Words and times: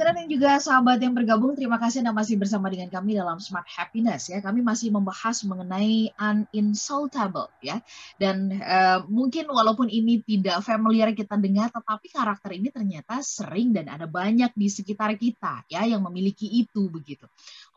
Listener 0.00 0.16
dan 0.16 0.32
juga 0.32 0.56
sahabat 0.56 0.96
yang 0.96 1.12
bergabung, 1.12 1.52
terima 1.52 1.76
kasih 1.76 2.00
Anda 2.00 2.16
masih 2.16 2.40
bersama 2.40 2.72
dengan 2.72 2.88
kami 2.88 3.20
dalam 3.20 3.36
Smart 3.36 3.68
Happiness 3.68 4.32
ya. 4.32 4.40
Kami 4.40 4.64
masih 4.64 4.88
membahas 4.88 5.44
mengenai 5.44 6.08
uninsultable 6.16 7.52
ya. 7.60 7.84
Dan 8.16 8.48
uh, 8.48 9.04
mungkin 9.12 9.44
walaupun 9.52 9.92
ini 9.92 10.24
tidak 10.24 10.64
familiar 10.64 11.12
kita 11.12 11.36
dengar, 11.36 11.68
tetapi 11.68 12.16
karakter 12.16 12.56
ini 12.56 12.72
ternyata 12.72 13.20
sering 13.20 13.76
dan 13.76 13.92
ada 13.92 14.08
banyak 14.08 14.48
di 14.56 14.72
sekitar 14.72 15.20
kita 15.20 15.68
ya 15.68 15.84
yang 15.84 16.00
memiliki 16.00 16.48
itu 16.48 16.88
begitu. 16.88 17.28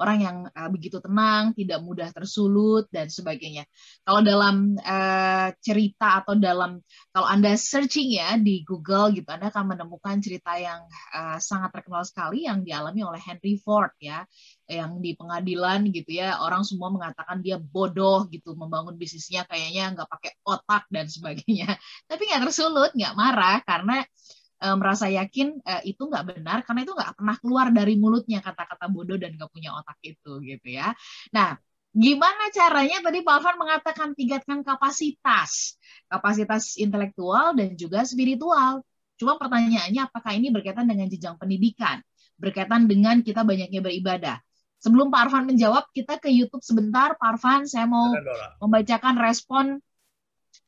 Orang 0.04 0.20
yang 0.20 0.38
uh, 0.52 0.68
begitu 0.68 1.00
tenang, 1.00 1.56
tidak 1.56 1.80
mudah 1.80 2.12
tersulut 2.12 2.92
dan 2.92 3.08
sebagainya. 3.08 3.64
Kalau 4.04 4.20
dalam 4.20 4.76
uh, 4.76 5.48
cerita 5.64 6.20
atau 6.20 6.36
dalam 6.36 6.84
kalau 7.16 7.28
Anda 7.32 7.56
searching 7.56 8.20
ya 8.20 8.36
di 8.36 8.68
Google 8.68 9.16
gitu, 9.16 9.32
Anda 9.32 9.48
akan 9.48 9.72
menemukan 9.72 10.20
cerita 10.20 10.60
yang 10.60 10.84
uh, 11.16 11.40
sangat 11.40 11.72
terkenal 11.72 12.04
sekali 12.04 12.44
yang 12.44 12.68
dialami 12.68 13.00
oleh 13.08 13.22
Henry 13.24 13.56
Ford 13.64 13.96
ya 14.04 14.28
yang 14.68 15.00
di 15.04 15.14
pengadilan 15.16 15.88
gitu 15.92 16.20
ya 16.20 16.40
orang 16.40 16.64
semua 16.64 16.90
mengatakan 16.90 17.44
dia 17.44 17.60
bodoh 17.60 18.26
gitu 18.32 18.56
membangun 18.56 18.96
bisnisnya 18.96 19.44
kayaknya 19.48 19.92
nggak 19.92 20.10
pakai 20.10 20.32
otak 20.48 20.88
dan 20.88 21.06
sebagainya 21.12 21.76
tapi 22.10 22.28
nggak 22.28 22.42
tersulut 22.50 22.92
nggak 22.96 23.14
marah 23.16 23.60
karena 23.64 24.04
e, 24.64 24.68
merasa 24.80 25.12
yakin 25.12 25.60
e, 25.60 25.74
itu 25.92 26.08
nggak 26.08 26.24
benar 26.40 26.64
karena 26.64 26.88
itu 26.88 26.96
nggak 26.96 27.12
pernah 27.20 27.36
keluar 27.44 27.68
dari 27.76 28.00
mulutnya 28.00 28.40
kata-kata 28.40 28.88
bodoh 28.88 29.20
dan 29.20 29.36
nggak 29.36 29.52
punya 29.52 29.76
otak 29.76 30.00
itu 30.00 30.40
gitu 30.40 30.68
ya 30.72 30.96
nah 31.36 31.60
Gimana 31.94 32.50
caranya 32.50 33.06
tadi 33.06 33.22
Pak 33.22 33.34
Alvan 33.38 33.58
mengatakan 33.62 34.18
tingkatkan 34.18 34.66
kapasitas, 34.66 35.78
kapasitas 36.10 36.74
intelektual 36.82 37.54
dan 37.54 37.78
juga 37.78 38.02
spiritual. 38.02 38.82
Cuma 39.22 39.38
pertanyaannya 39.38 40.02
apakah 40.02 40.34
ini 40.34 40.50
berkaitan 40.50 40.90
dengan 40.90 41.06
jenjang 41.06 41.38
pendidikan, 41.38 42.02
berkaitan 42.42 42.90
dengan 42.90 43.22
kita 43.22 43.46
banyaknya 43.46 43.86
beribadah. 43.86 44.42
Sebelum 44.82 45.14
Pak 45.14 45.30
Arfan 45.30 45.46
menjawab, 45.46 45.94
kita 45.94 46.18
ke 46.18 46.34
YouTube 46.34 46.66
sebentar. 46.66 47.14
Pak 47.14 47.38
Arfan, 47.38 47.70
saya 47.70 47.86
mau 47.86 48.10
membacakan 48.58 49.14
respon 49.22 49.78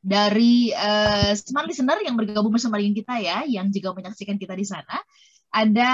dari 0.06 0.70
uh, 0.70 1.34
smart 1.34 1.66
listener 1.66 1.98
yang 2.06 2.14
bergabung 2.14 2.53
bersama 2.53 2.78
dengan 2.78 2.94
kita 2.94 3.17
ya, 3.17 3.42
yang 3.50 3.73
juga 3.73 3.98
menyaksikan 3.98 4.38
kita 4.38 4.53
di 4.53 4.62
sana. 4.62 5.02
Ada 5.56 5.94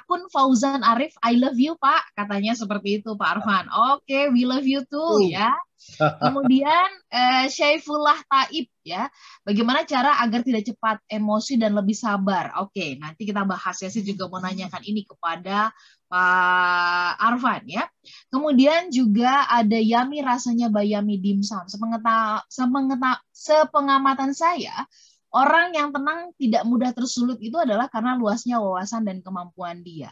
akun 0.00 0.26
Fauzan 0.32 0.80
Arif, 0.82 1.14
I 1.20 1.36
love 1.36 1.54
you 1.60 1.76
Pak, 1.76 2.16
katanya 2.16 2.56
seperti 2.56 2.98
itu 2.98 3.14
Pak 3.14 3.38
Arfan. 3.38 3.68
Oke, 3.70 4.08
okay, 4.08 4.24
we 4.32 4.48
love 4.48 4.64
you 4.64 4.82
too 4.88 5.30
ya. 5.30 5.52
Kemudian 6.00 6.88
eh, 7.12 7.46
Syaifullah 7.52 8.18
Taib 8.24 8.72
ya, 8.80 9.06
bagaimana 9.44 9.84
cara 9.84 10.16
agar 10.24 10.40
tidak 10.40 10.64
cepat 10.72 10.96
emosi 11.12 11.60
dan 11.60 11.76
lebih 11.76 11.92
sabar? 11.92 12.56
Oke, 12.64 12.96
nanti 12.96 13.28
kita 13.28 13.44
bahas 13.44 13.76
ya. 13.84 13.92
Saya 13.92 14.00
juga 14.00 14.32
mau 14.32 14.40
nanyakan 14.40 14.80
ini 14.80 15.04
kepada 15.04 15.70
Pak 16.10 17.22
Arfan 17.22 17.62
ya. 17.70 17.86
Kemudian 18.34 18.90
juga 18.90 19.46
ada 19.46 19.78
Yami 19.78 20.26
rasanya 20.26 20.66
Bayami 20.66 21.22
Dimsum. 21.22 21.70
Sepengeta, 21.70 22.42
sepengamatan 23.30 24.34
saya, 24.34 24.74
orang 25.30 25.70
yang 25.70 25.94
tenang 25.94 26.34
tidak 26.34 26.66
mudah 26.66 26.90
tersulut 26.90 27.38
itu 27.38 27.54
adalah 27.54 27.86
karena 27.86 28.18
luasnya 28.18 28.58
wawasan 28.58 29.06
dan 29.06 29.22
kemampuan 29.22 29.86
dia 29.86 30.10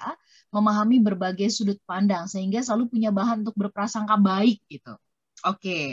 memahami 0.54 1.02
berbagai 1.02 1.50
sudut 1.50 1.82
pandang 1.82 2.30
sehingga 2.30 2.62
selalu 2.62 2.94
punya 2.94 3.10
bahan 3.10 3.42
untuk 3.42 3.58
berprasangka 3.58 4.14
baik 4.22 4.62
gitu. 4.70 4.94
Oke. 5.46 5.58
Okay. 5.58 5.90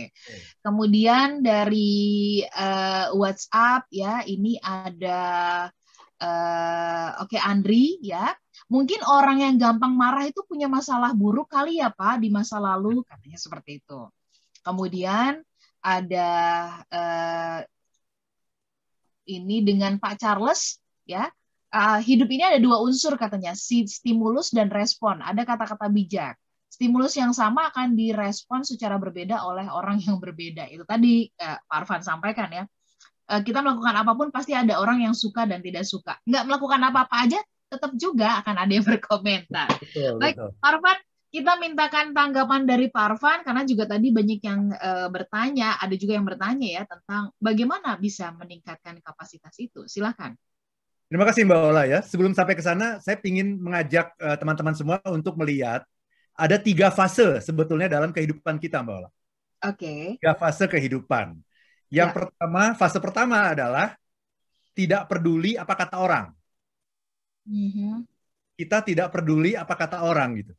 Kemudian 0.61 1.42
dari 1.42 2.42
uh, 2.45 3.14
WhatsApp 3.17 3.89
ya, 3.89 4.22
ini 4.26 4.58
ada 4.61 5.22
uh, 6.22 7.09
oke 7.26 7.33
okay, 7.33 7.42
Andri 7.42 7.98
ya. 8.06 8.33
Mungkin 8.72 9.03
orang 9.06 9.44
yang 9.44 9.56
gampang 9.59 9.94
marah 9.94 10.25
itu 10.25 10.42
punya 10.48 10.66
masalah 10.66 11.11
buruk 11.11 11.52
kali 11.52 11.80
ya 11.80 11.92
Pak 11.94 12.23
di 12.23 12.34
masa 12.34 12.58
lalu 12.58 13.06
katanya 13.06 13.39
seperti 13.39 13.84
itu. 13.84 14.02
Kemudian 14.66 15.44
ada 15.86 16.31
uh, 16.89 17.60
ini 19.30 19.61
dengan 19.61 20.02
Pak 20.02 20.16
Charles 20.21 20.82
ya. 21.05 21.30
Uh, 21.76 21.99
hidup 21.99 22.32
ini 22.32 22.39
ada 22.39 22.55
dua 22.55 22.80
unsur 22.80 23.20
katanya, 23.20 23.52
stimulus 23.58 24.55
dan 24.55 24.72
respon. 24.72 25.20
Ada 25.20 25.43
kata-kata 25.43 25.92
bijak 25.92 26.39
stimulus 26.76 27.16
yang 27.16 27.32
sama 27.32 27.72
akan 27.72 27.95
direspon 27.95 28.67
secara 28.67 28.99
berbeda 28.99 29.39
oleh 29.48 29.72
orang 29.72 30.04
yang 30.04 30.20
berbeda. 30.20 30.67
Itu 30.67 30.83
tadi 30.83 31.32
uh, 31.39 31.55
Pak 31.64 31.76
Arfan 31.87 32.04
sampaikan 32.04 32.52
ya. 32.52 32.64
Uh, 33.26 33.42
kita 33.42 33.64
melakukan 33.64 33.95
apa 33.95 34.11
pun 34.14 34.27
pasti 34.30 34.52
ada 34.52 34.76
orang 34.77 35.08
yang 35.08 35.16
suka 35.16 35.48
dan 35.48 35.64
tidak 35.64 35.87
suka. 35.87 36.20
Nggak 36.27 36.43
melakukan 36.52 36.82
apa-apa 36.83 37.16
aja, 37.23 37.39
tetap 37.75 37.91
juga 37.99 38.39
akan 38.39 38.55
ada 38.55 38.71
yang 38.71 38.87
berkomentar. 38.87 39.69
Betul, 39.83 40.17
Baik, 40.17 40.36
betul. 40.39 40.49
Pak 40.55 40.69
Arfan, 40.71 40.97
kita 41.36 41.52
mintakan 41.59 42.05
tanggapan 42.15 42.61
dari 42.63 42.87
Pak 42.87 43.03
Arfan 43.11 43.39
karena 43.43 43.61
juga 43.67 43.83
tadi 43.91 44.08
banyak 44.15 44.39
yang 44.39 44.61
uh, 44.71 45.08
bertanya, 45.11 45.75
ada 45.83 45.95
juga 45.99 46.15
yang 46.15 46.25
bertanya 46.25 46.67
ya 46.81 46.83
tentang 46.87 47.36
bagaimana 47.37 47.99
bisa 47.99 48.31
meningkatkan 48.31 49.03
kapasitas 49.03 49.53
itu. 49.59 49.83
Silakan. 49.86 50.39
Terima 51.05 51.27
kasih 51.27 51.45
Mbak 51.45 51.59
Ola 51.59 51.83
ya. 51.86 51.99
Sebelum 52.02 52.33
sampai 52.33 52.55
ke 52.58 52.63
sana, 52.65 52.97
saya 53.03 53.19
ingin 53.21 53.61
mengajak 53.61 54.15
teman-teman 54.17 54.73
uh, 54.73 54.80
semua 54.80 54.97
untuk 55.13 55.37
melihat 55.37 55.86
ada 56.36 56.57
tiga 56.59 56.89
fase 56.89 57.39
sebetulnya 57.39 57.87
dalam 57.87 58.09
kehidupan 58.09 58.57
kita, 58.57 58.81
Mbak 58.81 58.95
Ola. 58.95 59.09
Oke. 59.09 59.80
Okay. 59.80 60.02
Tiga 60.17 60.33
fase 60.33 60.65
kehidupan. 60.65 61.37
Yang 61.93 62.09
ya. 62.09 62.15
pertama, 62.15 62.63
fase 62.73 62.97
pertama 62.99 63.37
adalah 63.53 63.95
tidak 64.75 65.07
peduli 65.07 65.55
apa 65.55 65.73
kata 65.73 65.95
orang. 66.02 66.36
Mm-hmm. 67.45 67.94
Kita 68.56 68.82
tidak 68.82 69.08
peduli 69.14 69.54
apa 69.54 69.73
kata 69.73 70.04
orang 70.06 70.42
gitu. 70.42 70.54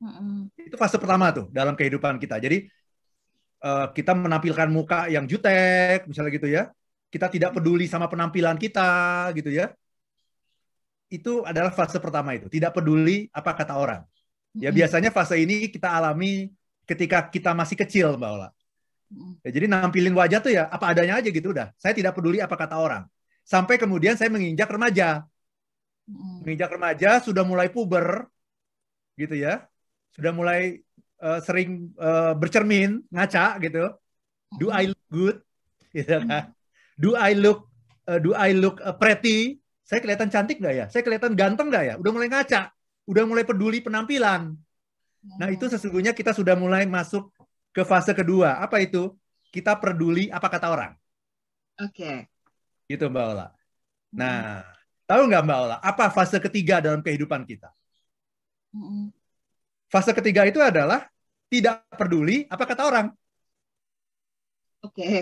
Mm-hmm. 0.00 0.70
Itu 0.72 0.76
fase 0.78 0.96
pertama 0.98 1.30
tuh 1.34 1.46
dalam 1.50 1.74
kehidupan 1.74 2.16
kita. 2.22 2.38
Jadi 2.38 2.66
uh, 3.62 3.90
kita 3.90 4.14
menampilkan 4.14 4.68
muka 4.70 5.10
yang 5.10 5.26
jutek, 5.26 6.06
misalnya 6.06 6.32
gitu 6.32 6.48
ya. 6.50 6.70
Kita 7.10 7.30
tidak 7.30 7.54
peduli 7.54 7.86
sama 7.86 8.10
penampilan 8.10 8.58
kita 8.58 9.30
gitu 9.38 9.50
ya. 9.50 9.70
Itu 11.06 11.46
adalah 11.46 11.70
fase 11.70 12.02
pertama 12.02 12.34
itu. 12.34 12.50
Tidak 12.50 12.74
peduli 12.74 13.30
apa 13.30 13.54
kata 13.54 13.78
orang. 13.78 14.02
Ya 14.54 14.70
biasanya 14.70 15.10
fase 15.10 15.42
ini 15.42 15.66
kita 15.66 15.90
alami 15.90 16.46
ketika 16.86 17.26
kita 17.26 17.50
masih 17.58 17.74
kecil, 17.74 18.14
Mbak 18.14 18.30
Ola. 18.30 18.48
Ya, 19.42 19.50
jadi 19.50 19.66
nampilin 19.66 20.14
wajah 20.14 20.38
tuh 20.42 20.52
ya 20.54 20.70
apa 20.70 20.94
adanya 20.94 21.18
aja 21.18 21.28
gitu 21.30 21.50
udah. 21.50 21.70
Saya 21.78 21.94
tidak 21.94 22.14
peduli 22.14 22.38
apa 22.38 22.54
kata 22.54 22.78
orang. 22.78 23.06
Sampai 23.44 23.76
kemudian 23.76 24.14
saya 24.14 24.30
menginjak 24.30 24.70
remaja. 24.70 25.26
Menginjak 26.08 26.70
remaja 26.74 27.20
sudah 27.24 27.42
mulai 27.42 27.72
puber, 27.72 28.28
gitu 29.16 29.34
ya. 29.34 29.64
Sudah 30.12 30.30
mulai 30.30 30.84
uh, 31.24 31.40
sering 31.40 31.92
uh, 31.96 32.36
bercermin, 32.36 33.00
ngaca 33.08 33.58
gitu. 33.60 33.88
Do 34.60 34.70
I 34.70 34.92
look 34.92 35.06
good? 35.10 35.36
Gitu 35.94 36.10
kan. 36.26 36.50
Do 36.98 37.14
I 37.14 37.38
look 37.38 37.70
uh, 38.10 38.18
do 38.18 38.34
I 38.34 38.50
look 38.50 38.82
uh, 38.82 38.90
pretty? 38.90 39.62
Saya 39.86 40.02
kelihatan 40.02 40.26
cantik 40.26 40.58
nggak 40.58 40.74
ya? 40.74 40.86
Saya 40.90 41.06
kelihatan 41.06 41.38
ganteng 41.38 41.70
nggak 41.70 41.84
ya? 41.86 41.94
Udah 42.02 42.10
mulai 42.10 42.26
ngaca 42.26 42.74
udah 43.04 43.24
mulai 43.28 43.44
peduli 43.44 43.84
penampilan. 43.84 44.56
Nah, 45.40 45.48
itu 45.48 45.68
sesungguhnya 45.68 46.12
kita 46.12 46.36
sudah 46.36 46.56
mulai 46.56 46.84
masuk 46.84 47.32
ke 47.72 47.84
fase 47.84 48.12
kedua. 48.12 48.60
Apa 48.60 48.80
itu? 48.80 49.12
Kita 49.48 49.76
peduli 49.78 50.28
apa 50.28 50.48
kata 50.50 50.66
orang. 50.68 50.92
Oke. 51.80 51.94
Okay. 51.94 52.16
Gitu 52.90 53.08
Mbak 53.08 53.24
Ola. 53.24 53.46
Nah. 54.12 54.73
Tahu 55.04 55.22
nggak 55.28 55.42
Mbak 55.44 55.58
Ola, 55.68 55.76
apa 55.80 56.08
fase 56.12 56.40
ketiga 56.40 56.80
dalam 56.80 57.00
kehidupan 57.00 57.44
kita? 57.44 57.72
Fase 59.88 60.10
ketiga 60.10 60.42
itu 60.48 60.58
adalah 60.58 61.06
tidak 61.46 61.86
peduli 61.94 62.48
apa 62.50 62.64
kata 62.66 62.82
orang. 62.82 63.06
Oke. 64.82 65.00
Okay. 65.00 65.18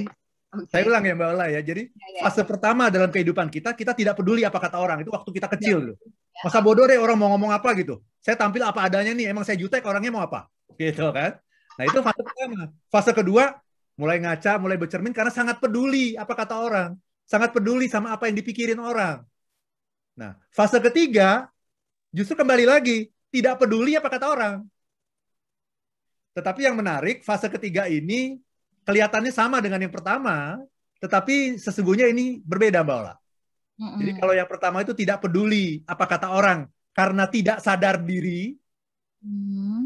Okay. 0.53 0.69
Saya 0.69 0.85
ulang 0.85 1.05
ya 1.05 1.15
Mbak 1.17 1.29
Ola 1.33 1.47
ya. 1.49 1.61
Jadi 1.65 1.89
ya, 1.89 2.09
ya. 2.21 2.23
fase 2.29 2.45
pertama 2.45 2.93
dalam 2.93 3.09
kehidupan 3.09 3.49
kita, 3.49 3.73
kita 3.73 3.97
tidak 3.97 4.21
peduli 4.21 4.45
apa 4.45 4.61
kata 4.61 4.77
orang. 4.77 5.01
Itu 5.01 5.13
waktu 5.13 5.31
kita 5.33 5.49
kecil 5.57 5.79
ya. 5.81 5.89
loh. 5.93 5.97
Masa 6.45 6.61
bodoh 6.61 6.85
deh 6.85 6.97
orang 7.01 7.17
mau 7.17 7.29
ngomong 7.33 7.53
apa 7.53 7.73
gitu. 7.77 8.01
Saya 8.21 8.37
tampil 8.37 8.61
apa 8.65 8.89
adanya 8.89 9.13
nih, 9.13 9.33
emang 9.33 9.45
saya 9.45 9.57
jutek 9.57 9.85
orangnya 9.85 10.13
mau 10.13 10.25
apa. 10.25 10.49
Gitu 10.81 11.05
kan. 11.13 11.37
Nah 11.77 11.85
itu 11.85 11.99
fase 12.01 12.21
pertama. 12.25 12.61
Fase 12.89 13.13
kedua, 13.13 13.45
mulai 13.97 14.21
ngaca, 14.21 14.57
mulai 14.57 14.77
bercermin 14.81 15.13
karena 15.13 15.33
sangat 15.33 15.61
peduli 15.61 16.17
apa 16.17 16.33
kata 16.33 16.55
orang. 16.57 16.91
Sangat 17.25 17.53
peduli 17.53 17.89
sama 17.89 18.13
apa 18.13 18.29
yang 18.29 18.37
dipikirin 18.37 18.81
orang. 18.81 19.25
Nah, 20.13 20.37
fase 20.53 20.79
ketiga, 20.79 21.49
justru 22.13 22.37
kembali 22.37 22.69
lagi, 22.69 23.09
tidak 23.33 23.65
peduli 23.65 23.97
apa 23.97 24.09
kata 24.13 24.27
orang. 24.29 24.55
Tetapi 26.33 26.61
yang 26.65 26.77
menarik, 26.77 27.25
fase 27.25 27.49
ketiga 27.49 27.89
ini 27.89 28.41
kelihatannya 28.85 29.33
sama 29.33 29.61
dengan 29.61 29.81
yang 29.81 29.93
pertama, 29.93 30.61
tetapi 31.01 31.57
sesungguhnya 31.61 32.09
ini 32.09 32.41
berbeda, 32.45 32.85
Mbak 32.85 32.97
Ola. 32.97 33.15
Mm-hmm. 33.81 33.99
Jadi 33.99 34.13
kalau 34.21 34.35
yang 34.37 34.49
pertama 34.49 34.79
itu 34.85 34.93
tidak 34.93 35.19
peduli 35.25 35.83
apa 35.89 36.05
kata 36.05 36.29
orang 36.31 36.69
karena 36.93 37.25
tidak 37.27 37.59
sadar 37.65 37.99
diri. 37.99 38.55
Mm-hmm. 39.25 39.81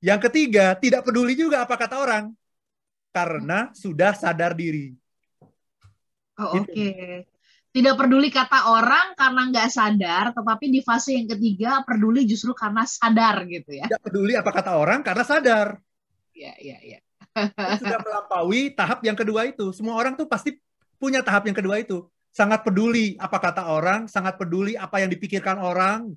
Yang 0.00 0.20
ketiga 0.30 0.78
tidak 0.78 1.02
peduli 1.02 1.34
juga 1.34 1.66
apa 1.66 1.74
kata 1.74 1.96
orang 1.98 2.24
karena 3.10 3.72
sudah 3.74 4.12
sadar 4.14 4.54
diri. 4.54 4.94
Oh, 6.36 6.60
Oke. 6.60 6.68
Okay. 6.68 7.35
Tidak 7.76 7.92
peduli 7.92 8.32
kata 8.32 8.72
orang 8.72 9.12
karena 9.12 9.52
nggak 9.52 9.68
sadar, 9.68 10.32
tetapi 10.32 10.72
di 10.72 10.80
fase 10.80 11.12
yang 11.12 11.28
ketiga 11.28 11.84
peduli 11.84 12.24
justru 12.24 12.56
karena 12.56 12.88
sadar 12.88 13.44
gitu 13.44 13.68
ya. 13.68 13.84
Tidak 13.84 14.00
peduli 14.00 14.32
apa 14.32 14.48
kata 14.48 14.80
orang 14.80 15.04
karena 15.04 15.20
sadar. 15.28 15.76
Iya, 16.32 16.56
iya, 16.56 16.78
iya. 16.80 16.98
Sudah 17.76 18.00
melampaui 18.00 18.72
tahap 18.72 19.04
yang 19.04 19.12
kedua 19.12 19.44
itu. 19.44 19.76
Semua 19.76 19.92
orang 19.92 20.16
tuh 20.16 20.24
pasti 20.24 20.56
punya 20.96 21.20
tahap 21.20 21.52
yang 21.52 21.52
kedua 21.52 21.76
itu. 21.76 22.08
Sangat 22.32 22.64
peduli 22.64 23.12
apa 23.20 23.36
kata 23.36 23.68
orang, 23.68 24.08
sangat 24.08 24.40
peduli 24.40 24.72
apa 24.72 25.04
yang 25.04 25.12
dipikirkan 25.12 25.60
orang. 25.60 26.16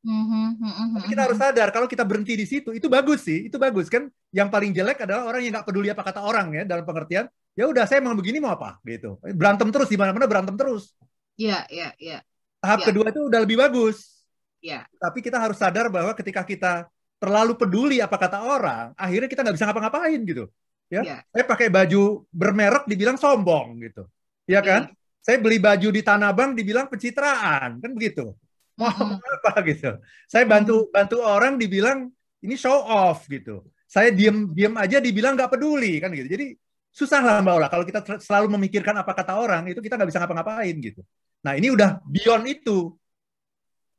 Mm-hmm, 0.00 0.96
Tapi 0.96 1.06
kita 1.12 1.28
harus 1.28 1.36
sadar 1.36 1.68
kalau 1.76 1.84
kita 1.84 2.08
berhenti 2.08 2.40
di 2.40 2.48
situ 2.48 2.72
itu 2.72 2.88
bagus 2.88 3.20
sih, 3.20 3.52
itu 3.52 3.60
bagus 3.60 3.92
kan. 3.92 4.08
Yang 4.32 4.48
paling 4.48 4.72
jelek 4.72 5.04
adalah 5.04 5.28
orang 5.28 5.44
yang 5.44 5.60
nggak 5.60 5.68
peduli 5.68 5.92
apa 5.92 6.00
kata 6.00 6.24
orang 6.24 6.56
ya 6.56 6.62
dalam 6.64 6.88
pengertian 6.88 7.28
ya 7.56 7.64
udah 7.66 7.84
saya 7.88 8.04
mau 8.04 8.12
begini 8.12 8.38
mau 8.38 8.52
apa? 8.52 8.78
Gitu. 8.84 9.16
Berantem 9.34 9.72
terus 9.72 9.88
di 9.88 9.96
mana-mana 9.96 10.28
berantem 10.28 10.54
terus. 10.54 10.92
Iya 11.40 11.64
iya 11.72 11.88
iya. 11.96 12.18
Tahap 12.60 12.84
ya. 12.84 12.86
kedua 12.92 13.08
itu 13.08 13.20
udah 13.24 13.40
lebih 13.42 13.56
bagus. 13.56 14.22
Ya 14.60 14.84
tapi 15.00 15.24
kita 15.24 15.40
harus 15.40 15.56
sadar 15.56 15.88
bahwa 15.88 16.12
ketika 16.12 16.44
kita 16.44 16.86
terlalu 17.16 17.56
peduli 17.56 17.96
apa 18.04 18.20
kata 18.20 18.44
orang 18.44 18.92
akhirnya 18.92 19.28
kita 19.32 19.40
nggak 19.40 19.56
bisa 19.56 19.66
ngapa-ngapain 19.66 20.20
gitu. 20.28 20.44
Ya, 20.86 21.02
ya. 21.02 21.18
saya 21.34 21.44
pakai 21.50 21.66
baju 21.66 22.30
bermerek 22.30 22.86
dibilang 22.86 23.18
sombong 23.18 23.82
gitu. 23.82 24.06
Ya 24.46 24.62
kan? 24.62 24.86
Ya. 24.86 24.94
saya 25.26 25.42
beli 25.42 25.58
baju 25.58 25.90
di 25.90 26.06
Tanah 26.06 26.30
Abang 26.30 26.54
dibilang 26.54 26.86
pencitraan 26.86 27.82
kan 27.82 27.90
begitu. 27.90 28.30
Mau 28.78 28.86
mm 28.86 29.18
-hmm. 29.18 29.18
apa 29.42 29.52
gitu. 29.66 29.90
Saya 30.30 30.44
bantu 30.46 30.86
bantu 30.94 31.18
orang 31.24 31.58
dibilang 31.58 32.06
ini 32.44 32.54
show 32.54 32.78
off 32.86 33.26
gitu. 33.26 33.66
Saya 33.90 34.14
diem 34.14 34.54
diem 34.54 34.74
aja 34.78 35.02
dibilang 35.02 35.34
nggak 35.34 35.58
peduli 35.58 35.98
kan 35.98 36.14
gitu. 36.14 36.30
Jadi 36.30 36.54
susah 36.96 37.20
lah 37.20 37.44
Mbak 37.44 37.54
Ola. 37.60 37.68
Kalau 37.68 37.84
kita 37.84 38.00
selalu 38.16 38.56
memikirkan 38.56 38.96
apa 38.96 39.12
kata 39.12 39.36
orang, 39.36 39.68
itu 39.68 39.84
kita 39.84 40.00
nggak 40.00 40.08
bisa 40.08 40.20
ngapa-ngapain 40.24 40.74
gitu. 40.80 41.04
Nah 41.44 41.52
ini 41.52 41.68
udah 41.68 42.00
beyond 42.08 42.48
itu. 42.48 42.96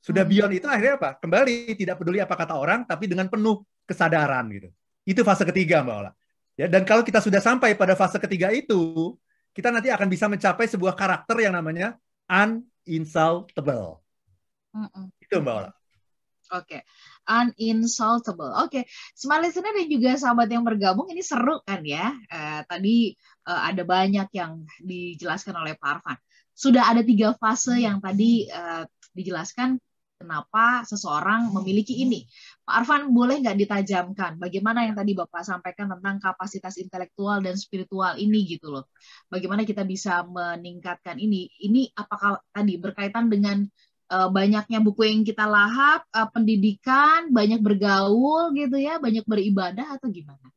Sudah 0.02 0.26
hmm. 0.26 0.34
beyond 0.34 0.54
itu 0.58 0.66
akhirnya 0.66 0.98
apa? 0.98 1.10
Kembali 1.22 1.78
tidak 1.78 2.02
peduli 2.02 2.18
apa 2.18 2.34
kata 2.34 2.58
orang, 2.58 2.90
tapi 2.90 3.06
dengan 3.06 3.30
penuh 3.30 3.62
kesadaran 3.86 4.50
gitu. 4.50 4.74
Itu 5.06 5.22
fase 5.22 5.46
ketiga 5.46 5.86
Mbak 5.86 5.96
Ola. 6.02 6.12
Ya, 6.58 6.66
dan 6.66 6.82
kalau 6.90 7.06
kita 7.06 7.22
sudah 7.22 7.38
sampai 7.38 7.78
pada 7.78 7.94
fase 7.94 8.18
ketiga 8.18 8.50
itu, 8.50 9.14
kita 9.54 9.70
nanti 9.70 9.94
akan 9.94 10.10
bisa 10.10 10.26
mencapai 10.26 10.66
sebuah 10.66 10.98
karakter 10.98 11.38
yang 11.38 11.54
namanya 11.54 11.94
uninsultable. 12.26 14.02
Mm 14.74 14.90
-mm. 14.90 15.06
Itu 15.22 15.38
Mbak 15.38 15.54
Ola. 15.54 15.70
Oke, 16.48 16.80
okay. 16.80 16.82
Uninsultable. 17.28 18.56
Oke, 18.64 18.82
okay. 18.82 18.84
smart 19.14 19.44
listener 19.44 19.76
dan 19.76 19.88
juga 19.92 20.16
sahabat 20.16 20.48
yang 20.48 20.64
bergabung 20.64 21.12
ini 21.12 21.22
seru 21.22 21.60
kan 21.68 21.84
ya. 21.84 22.16
Uh, 22.32 22.64
tadi 22.66 23.14
uh, 23.46 23.62
ada 23.68 23.84
banyak 23.84 24.32
yang 24.32 24.64
dijelaskan 24.80 25.60
oleh 25.60 25.76
Pak 25.76 26.00
Arfan. 26.00 26.18
Sudah 26.58 26.90
ada 26.90 27.06
tiga 27.06 27.36
fase 27.38 27.78
yang 27.78 28.02
tadi 28.02 28.50
uh, 28.50 28.88
dijelaskan 29.14 29.78
kenapa 30.18 30.82
seseorang 30.84 31.54
memiliki 31.54 32.02
ini. 32.02 32.26
Pak 32.66 32.84
Arfan 32.84 33.14
boleh 33.14 33.40
nggak 33.40 33.58
ditajamkan 33.64 34.42
bagaimana 34.42 34.90
yang 34.90 34.98
tadi 34.98 35.14
Bapak 35.14 35.46
sampaikan 35.46 35.94
tentang 35.94 36.18
kapasitas 36.18 36.76
intelektual 36.82 37.40
dan 37.40 37.54
spiritual 37.56 38.18
ini 38.18 38.44
gitu 38.50 38.74
loh. 38.74 38.90
Bagaimana 39.30 39.64
kita 39.64 39.86
bisa 39.86 40.26
meningkatkan 40.26 41.22
ini? 41.22 41.48
Ini 41.62 41.94
apakah 41.94 42.42
tadi 42.50 42.76
berkaitan 42.82 43.30
dengan 43.30 43.64
uh, 44.12 44.30
banyaknya 44.32 44.80
buku 44.80 45.08
yang 45.08 45.22
kita 45.24 45.46
lahap, 45.46 46.04
uh, 46.12 46.28
pendidikan, 46.32 47.30
banyak 47.32 47.60
bergaul 47.60 48.52
gitu 48.56 48.80
ya, 48.80 49.00
banyak 49.00 49.24
beribadah 49.28 50.00
atau 50.00 50.08
gimana? 50.10 50.48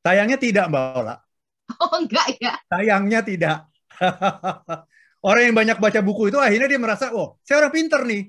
Sayangnya 0.00 0.38
tidak, 0.40 0.66
Mbak 0.70 0.84
Ola. 0.96 1.16
Oh, 1.70 2.02
enggak 2.02 2.34
ya? 2.42 2.58
Sayangnya 2.66 3.22
tidak. 3.22 3.70
orang 5.28 5.42
yang 5.46 5.54
banyak 5.54 5.78
baca 5.78 6.00
buku 6.02 6.34
itu 6.34 6.38
akhirnya 6.42 6.66
dia 6.66 6.80
merasa, 6.82 7.14
oh, 7.14 7.38
saya 7.46 7.62
orang 7.62 7.70
pinter 7.70 8.02
nih. 8.02 8.26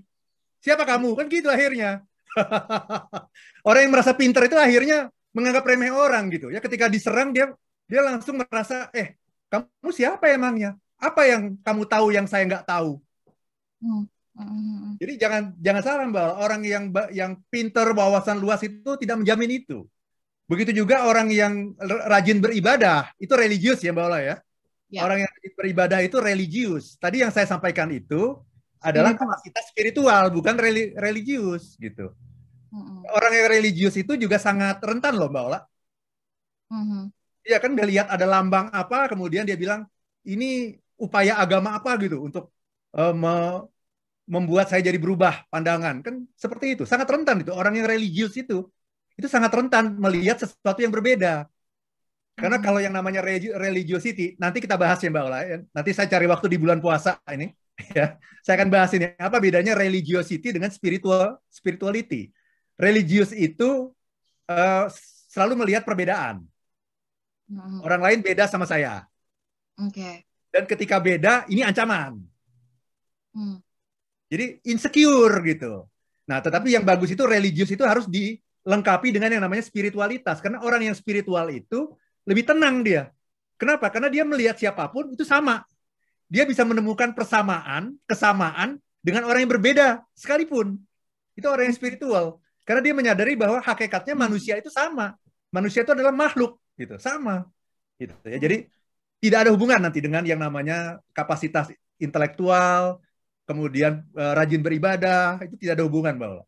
Siapa 0.62 0.86
kamu? 0.86 1.18
Kan 1.18 1.25
gitu 1.25 1.50
akhirnya. 1.50 2.06
orang 3.68 3.81
yang 3.81 3.94
merasa 3.98 4.13
pinter 4.13 4.45
itu 4.45 4.54
akhirnya 4.62 5.10
menganggap 5.34 5.66
remeh 5.66 5.89
orang 5.89 6.30
gitu. 6.30 6.54
Ya 6.54 6.62
ketika 6.62 6.86
diserang 6.86 7.34
dia 7.34 7.50
dia 7.89 8.01
langsung 8.06 8.38
merasa, 8.38 8.94
eh, 8.94 9.18
kamu 9.50 9.89
siapa 9.89 10.30
emangnya? 10.30 10.77
Apa 11.01 11.25
yang 11.25 11.57
kamu 11.66 11.84
tahu 11.89 12.13
yang 12.13 12.30
saya 12.30 12.45
nggak 12.45 12.69
tahu? 12.69 13.01
Hmm. 13.81 14.06
Mm-hmm. 14.31 14.95
Jadi 15.01 15.13
jangan 15.19 15.42
jangan 15.60 15.81
salah 15.83 16.06
mbak, 16.07 16.30
orang 16.39 16.62
yang 16.63 16.83
yang 17.12 17.31
pinter 17.51 17.92
wawasan 17.92 18.39
luas 18.39 18.63
itu 18.63 18.95
tidak 18.95 19.19
menjamin 19.19 19.60
itu. 19.60 19.83
Begitu 20.48 20.83
juga 20.83 21.07
orang 21.07 21.31
yang 21.31 21.75
rajin 22.07 22.44
beribadah 22.44 23.12
itu 23.19 23.31
religius 23.36 23.83
ya 23.83 23.92
mbak 23.92 24.06
Ola 24.07 24.19
ya. 24.24 24.36
ya. 24.92 25.04
Orang 25.04 25.24
yang 25.24 25.31
beribadah 25.56 26.00
itu 26.04 26.18
religius. 26.19 26.95
Tadi 26.95 27.24
yang 27.24 27.31
saya 27.31 27.48
sampaikan 27.48 27.92
itu 27.92 28.39
adalah 28.81 29.13
kapasitas 29.13 29.69
spiritual 29.69 30.34
bukan 30.34 30.56
reli, 30.57 30.95
religius 30.95 31.75
gitu. 31.75 32.16
Mm-hmm. 32.72 33.12
Orang 33.12 33.31
yang 33.36 33.48
religius 33.51 34.00
itu 34.00 34.16
juga 34.16 34.39
sangat 34.39 34.80
rentan 34.80 35.19
loh 35.19 35.27
mbak 35.27 35.44
Ola. 35.44 35.60
Mm-hmm. 36.72 37.04
Iya 37.42 37.57
kan 37.60 37.72
dia 37.75 37.88
lihat 37.89 38.07
ada 38.07 38.25
lambang 38.30 38.72
apa 38.72 39.12
kemudian 39.12 39.44
dia 39.44 39.57
bilang 39.60 39.84
ini 40.24 40.77
upaya 41.01 41.42
agama 41.42 41.74
apa 41.74 41.98
gitu 41.98 42.22
untuk 42.22 42.54
uh, 42.94 43.10
me, 43.10 43.66
membuat 44.31 44.72
saya 44.72 44.80
jadi 44.80 44.95
berubah 44.95 45.44
pandangan. 45.51 46.00
Kan 46.00 46.24
seperti 46.39 46.80
itu 46.80 46.83
sangat 46.88 47.12
rentan 47.12 47.44
itu. 47.44 47.51
Orang 47.51 47.75
yang 47.75 47.83
religius 47.83 48.31
itu 48.39 48.63
itu 49.19 49.28
sangat 49.28 49.51
rentan 49.51 50.00
melihat 50.00 50.39
sesuatu 50.39 50.80
yang 50.80 50.95
berbeda. 50.95 51.51
Karena 52.39 52.57
hmm. 52.57 52.63
kalau 52.63 52.80
yang 52.80 52.95
namanya 52.95 53.19
religiosity 53.60 54.39
nanti 54.39 54.63
kita 54.63 54.80
bahas 54.80 55.04
ya 55.04 55.12
mbak 55.12 55.24
Ola 55.28 55.39
ya. 55.44 55.57
nanti 55.75 55.92
saya 55.92 56.07
cari 56.07 56.31
waktu 56.31 56.48
di 56.48 56.57
bulan 56.57 56.80
puasa 56.80 57.19
ini 57.28 57.51
ya. 57.98 58.16
Saya 58.39 58.56
akan 58.63 58.72
bahas 58.72 58.95
ini. 58.95 59.12
Apa 59.19 59.44
bedanya 59.44 59.75
religiosity 59.75 60.56
dengan 60.56 60.72
spiritual 60.72 61.36
spirituality? 61.51 62.31
Religius 62.80 63.36
itu 63.36 63.92
uh, 64.48 64.86
selalu 65.27 65.68
melihat 65.68 65.84
perbedaan. 65.84 66.48
Hmm. 67.51 67.84
orang 67.84 68.00
lain 68.00 68.19
beda 68.24 68.48
sama 68.48 68.63
saya. 68.63 69.04
Okay. 69.75 70.24
dan 70.56 70.63
ketika 70.63 71.04
beda 71.04 71.44
ini 71.51 71.68
ancaman. 71.68 72.16
Hmm 73.36 73.60
jadi 74.31 74.63
insecure 74.63 75.44
gitu. 75.44 75.83
Nah, 76.24 76.39
tetapi 76.39 76.72
yang 76.72 76.88
bagus 76.88 77.12
itu 77.12 77.19
religius 77.28 77.68
itu 77.68 77.83
harus 77.83 78.07
dilengkapi 78.07 79.12
dengan 79.12 79.36
yang 79.36 79.44
namanya 79.44 79.68
spiritualitas. 79.68 80.39
Karena 80.39 80.63
orang 80.63 80.88
yang 80.88 80.95
spiritual 80.95 81.51
itu 81.51 81.92
lebih 82.24 82.48
tenang 82.48 82.80
dia. 82.80 83.12
Kenapa? 83.60 83.92
Karena 83.92 84.07
dia 84.07 84.24
melihat 84.24 84.56
siapa 84.56 84.88
pun 84.88 85.12
itu 85.12 85.28
sama. 85.28 85.68
Dia 86.31 86.48
bisa 86.48 86.63
menemukan 86.63 87.12
persamaan, 87.12 88.00
kesamaan 88.07 88.80
dengan 89.04 89.28
orang 89.28 89.44
yang 89.44 89.51
berbeda 89.51 90.00
sekalipun. 90.16 90.80
Itu 91.36 91.51
orang 91.51 91.68
yang 91.68 91.75
spiritual. 91.75 92.39
Karena 92.63 92.80
dia 92.80 92.95
menyadari 92.95 93.36
bahwa 93.36 93.60
hakikatnya 93.60 94.15
manusia 94.15 94.55
itu 94.55 94.72
sama. 94.72 95.20
Manusia 95.51 95.84
itu 95.84 95.91
adalah 95.91 96.15
makhluk, 96.15 96.55
gitu, 96.79 96.96
sama. 96.96 97.44
Gitu 98.00 98.15
ya. 98.24 98.39
Jadi 98.39 98.58
tidak 99.20 99.38
ada 99.44 99.51
hubungan 99.51 99.84
nanti 99.84 100.00
dengan 100.00 100.24
yang 100.24 100.39
namanya 100.39 101.03
kapasitas 101.12 101.67
intelektual, 102.00 103.03
kemudian 103.51 104.08
uh, 104.15 104.31
rajin 104.31 104.63
beribadah, 104.63 105.43
itu 105.43 105.60
tidak 105.60 105.75
ada 105.75 105.86
hubungan, 105.86 106.15
Mbak 106.15 106.29
Ola. 106.31 106.46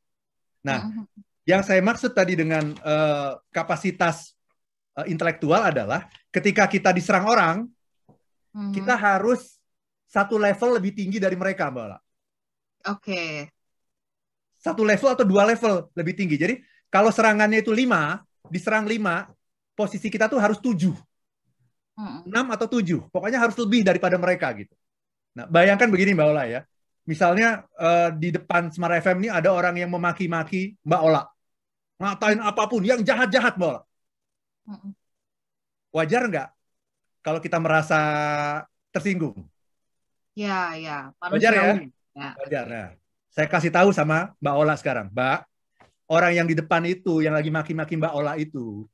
Nah, 0.63 0.79
uh-huh. 0.88 1.05
yang 1.43 1.60
saya 1.60 1.83
maksud 1.83 2.15
tadi 2.15 2.39
dengan 2.39 2.72
uh, 2.79 3.36
kapasitas 3.51 4.31
uh, 4.95 5.03
intelektual 5.03 5.60
adalah 5.60 6.07
ketika 6.31 6.72
kita 6.72 6.95
diserang 6.95 7.27
orang, 7.27 7.67
uh-huh. 7.67 8.72
kita 8.72 8.95
harus 8.95 9.60
satu 10.07 10.39
level 10.39 10.79
lebih 10.79 10.95
tinggi 10.95 11.19
dari 11.19 11.36
mereka, 11.36 11.67
Mbak. 11.67 11.83
Oke. 11.83 12.00
Okay. 13.03 13.31
Satu 14.63 14.88
level 14.88 15.12
atau 15.12 15.27
dua 15.27 15.43
level 15.43 15.91
lebih 15.91 16.15
tinggi. 16.15 16.39
Jadi 16.39 16.55
kalau 16.88 17.12
serangannya 17.12 17.60
itu 17.60 17.75
lima, 17.75 18.24
diserang 18.48 18.88
lima, 18.88 19.27
posisi 19.75 20.07
kita 20.07 20.31
tuh 20.31 20.39
harus 20.39 20.63
tujuh. 20.63 20.95
Enam 22.24 22.48
atau 22.55 22.72
tujuh. 22.72 23.12
Pokoknya 23.12 23.43
harus 23.43 23.60
lebih 23.60 23.83
daripada 23.83 24.15
mereka 24.15 24.55
gitu. 24.55 24.72
Nah, 25.36 25.50
bayangkan 25.51 25.91
begini 25.91 26.15
Mbak 26.15 26.27
Ola 26.31 26.45
ya 26.48 26.62
misalnya 27.03 27.67
uh, 27.75 28.10
di 28.15 28.31
depan 28.31 28.72
Smart 28.72 29.00
FM 29.03 29.27
ini 29.27 29.29
ada 29.31 29.51
orang 29.51 29.75
yang 29.75 29.91
memaki-maki 29.91 30.79
Mbak 30.83 31.01
Ola. 31.03 31.24
Ngatain 32.00 32.39
apa 32.39 32.63
pun 32.67 32.81
yang 32.83 33.00
jahat-jahat 33.03 33.55
Mbak 33.60 33.69
Ola. 33.69 33.81
Wajar 35.93 36.25
nggak 36.25 36.50
kalau 37.24 37.39
kita 37.39 37.57
merasa 37.60 38.00
tersinggung? 38.91 39.36
Ya, 40.33 40.74
ya. 40.75 40.98
Wajar 41.22 41.51
ya? 41.53 41.63
ya. 42.17 42.29
Wajar. 42.41 42.65
Nah, 42.65 42.88
saya 43.29 43.48
kasih 43.48 43.69
tahu 43.69 43.93
sama 43.93 44.33
Mbak 44.41 44.55
Ola 44.57 44.74
sekarang. 44.75 45.07
Mbak, 45.13 45.39
orang 46.10 46.31
yang 46.33 46.48
di 46.50 46.57
depan 46.57 46.83
itu, 46.86 47.22
yang 47.22 47.33
lagi 47.38 47.53
maki-maki 47.53 47.95
Mbak 47.98 48.13
Ola 48.13 48.33
itu, 48.36 48.86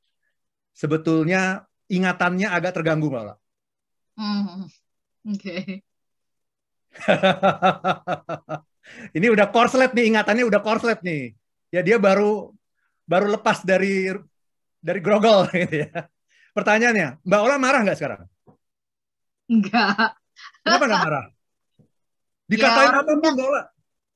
sebetulnya 0.75 1.63
ingatannya 1.87 2.47
agak 2.51 2.79
terganggu 2.79 3.07
Mbak 3.07 3.21
Ola. 3.23 3.35
Mm. 4.19 4.67
Oke. 5.31 5.39
Okay. 5.39 5.88
ini 9.17 9.27
udah 9.29 9.47
korslet 9.53 9.93
nih 9.93 10.05
ingatannya 10.13 10.45
udah 10.45 10.61
korslet 10.61 11.01
nih. 11.05 11.33
Ya 11.69 11.81
dia 11.85 12.01
baru 12.01 12.53
baru 13.05 13.29
lepas 13.33 13.65
dari 13.65 14.09
dari 14.79 14.99
grogol 15.01 15.47
gitu 15.53 15.85
ya. 15.85 16.09
Pertanyaannya, 16.53 17.21
Mbak 17.23 17.41
Ola 17.45 17.57
marah 17.61 17.81
nggak 17.85 17.97
sekarang? 17.97 18.21
Enggak. 19.49 20.17
Kenapa 20.65 20.85
nggak 20.85 21.05
marah? 21.05 21.25
Dikatain 22.49 22.89
ya, 22.89 22.97
apa 22.97 23.01
pun 23.05 23.17
Mbak 23.21 23.65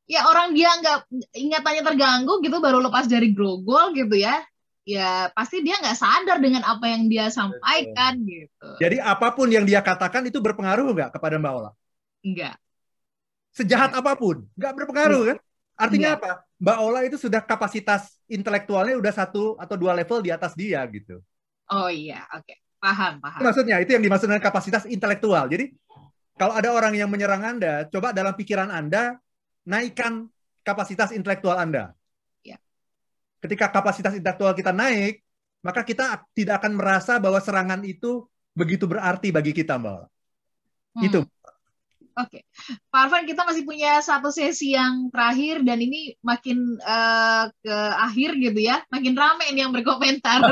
Ya 0.04 0.28
orang 0.28 0.52
dia 0.52 0.68
nggak 0.84 1.08
ingatannya 1.32 1.84
terganggu 1.88 2.44
gitu 2.44 2.60
baru 2.60 2.84
lepas 2.84 3.08
dari 3.08 3.32
grogol 3.32 3.96
gitu 3.96 4.20
ya. 4.20 4.44
Ya 4.84 5.32
pasti 5.32 5.64
dia 5.64 5.80
nggak 5.80 5.96
sadar 5.96 6.44
dengan 6.44 6.60
apa 6.68 6.92
yang 6.92 7.08
dia 7.08 7.32
sampaikan 7.32 8.20
Betul. 8.20 8.36
gitu. 8.36 8.68
Jadi 8.84 8.98
apa 9.00 9.32
pun 9.32 9.48
yang 9.48 9.64
dia 9.64 9.80
katakan 9.80 10.28
itu 10.28 10.44
berpengaruh 10.44 10.92
nggak 10.92 11.16
kepada 11.16 11.40
Mbak 11.40 11.54
Ola? 11.56 11.72
Enggak. 12.24 12.56
Sejahat 13.54 13.94
apa 13.94 14.18
pun, 14.18 14.48
nggak 14.58 14.74
berpengaruh 14.74 15.22
kan? 15.30 15.38
Artinya 15.78 16.18
Enggak. 16.18 16.26
apa? 16.26 16.32
Mbak 16.64 16.78
Ola 16.80 17.00
itu 17.04 17.18
sudah 17.20 17.44
kapasitas 17.44 18.18
intelektualnya 18.32 18.96
udah 18.96 19.14
satu 19.14 19.60
atau 19.60 19.76
dua 19.76 19.92
level 19.92 20.24
di 20.24 20.32
atas 20.32 20.56
dia 20.56 20.80
gitu. 20.88 21.20
Oh 21.70 21.92
iya, 21.92 22.24
oke. 22.32 22.48
Okay. 22.48 22.58
Paham, 22.84 23.24
paham. 23.24 23.40
Maksudnya 23.40 23.80
itu 23.80 23.96
yang 23.96 24.04
dimaksud 24.04 24.28
dengan 24.28 24.44
kapasitas 24.44 24.84
intelektual. 24.88 25.48
Jadi 25.48 25.72
kalau 26.36 26.52
ada 26.52 26.68
orang 26.76 26.98
yang 26.98 27.08
menyerang 27.08 27.44
Anda, 27.44 27.88
coba 27.88 28.12
dalam 28.12 28.36
pikiran 28.36 28.68
Anda 28.68 29.16
naikkan 29.64 30.28
kapasitas 30.68 31.16
intelektual 31.16 31.56
Anda. 31.56 31.96
Ya. 32.44 32.60
Ketika 33.40 33.72
kapasitas 33.72 34.16
intelektual 34.16 34.52
kita 34.52 34.76
naik, 34.76 35.24
maka 35.64 35.88
kita 35.88 36.28
tidak 36.36 36.60
akan 36.60 36.76
merasa 36.76 37.24
bahwa 37.24 37.40
serangan 37.40 37.80
itu 37.88 38.28
begitu 38.52 38.84
berarti 38.84 39.32
bagi 39.32 39.56
kita, 39.56 39.80
Mbak. 39.80 40.02
Hmm. 41.00 41.04
Itu. 41.08 41.20
Oke, 42.14 42.46
okay. 42.46 42.78
Pak 42.94 43.10
Arfan 43.10 43.26
kita 43.26 43.42
masih 43.42 43.66
punya 43.66 43.98
satu 43.98 44.30
sesi 44.30 44.78
yang 44.78 45.10
terakhir 45.10 45.66
dan 45.66 45.82
ini 45.82 46.14
makin 46.22 46.78
uh, 46.78 47.50
ke 47.58 47.78
akhir 47.98 48.38
gitu 48.38 48.70
ya, 48.70 48.86
makin 48.94 49.18
ramai 49.18 49.50
ini 49.50 49.66
yang 49.66 49.74
berkomentar. 49.74 50.38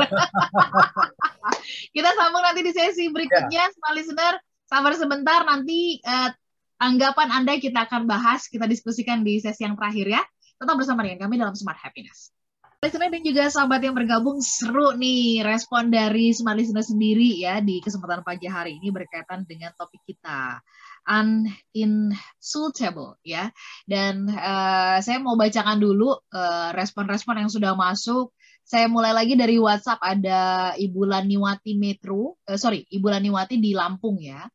kita 1.94 2.10
sambung 2.18 2.42
nanti 2.42 2.66
di 2.66 2.74
sesi 2.74 3.06
berikutnya, 3.14 3.62
yeah. 3.62 3.70
semua 3.70 3.94
listener. 3.94 4.34
Sabar 4.66 4.90
sebentar, 4.98 5.46
nanti 5.46 6.02
uh, 6.02 6.34
anggapan 6.82 7.30
Anda 7.30 7.62
kita 7.62 7.86
akan 7.86 8.10
bahas, 8.10 8.50
kita 8.50 8.66
diskusikan 8.66 9.22
di 9.22 9.38
sesi 9.38 9.62
yang 9.62 9.78
terakhir 9.78 10.18
ya. 10.18 10.22
Tetap 10.58 10.74
bersama 10.74 11.06
dengan 11.06 11.30
kami 11.30 11.38
dalam 11.38 11.54
Smart 11.54 11.78
Happiness. 11.78 12.34
Listener 12.82 13.14
dan 13.14 13.22
juga 13.22 13.46
sahabat 13.46 13.86
yang 13.86 13.94
bergabung 13.94 14.42
seru 14.42 14.98
nih 14.98 15.46
respon 15.46 15.94
dari 15.94 16.34
Smart 16.34 16.58
Listener 16.58 16.82
sendiri 16.82 17.38
ya 17.38 17.62
di 17.62 17.78
kesempatan 17.78 18.26
pagi 18.26 18.50
hari 18.50 18.82
ini 18.82 18.90
berkaitan 18.90 19.46
dengan 19.46 19.70
topik 19.78 20.02
kita 20.02 20.58
uninsultable 21.06 23.18
ya. 23.26 23.50
Dan 23.86 24.30
uh, 24.30 24.98
saya 25.02 25.18
mau 25.18 25.34
bacakan 25.34 25.82
dulu 25.82 26.14
eh, 26.30 26.70
respon-respon 26.76 27.34
uh, 27.36 27.40
yang 27.46 27.50
sudah 27.50 27.72
masuk. 27.74 28.30
Saya 28.62 28.86
mulai 28.86 29.10
lagi 29.10 29.34
dari 29.34 29.58
WhatsApp 29.58 30.00
ada 30.00 30.72
Ibu 30.78 31.02
Laniwati 31.02 31.74
Metro, 31.74 32.38
uh, 32.46 32.58
sorry 32.58 32.86
Ibu 32.86 33.06
Laniwati 33.10 33.58
di 33.58 33.74
Lampung 33.74 34.22
ya. 34.22 34.46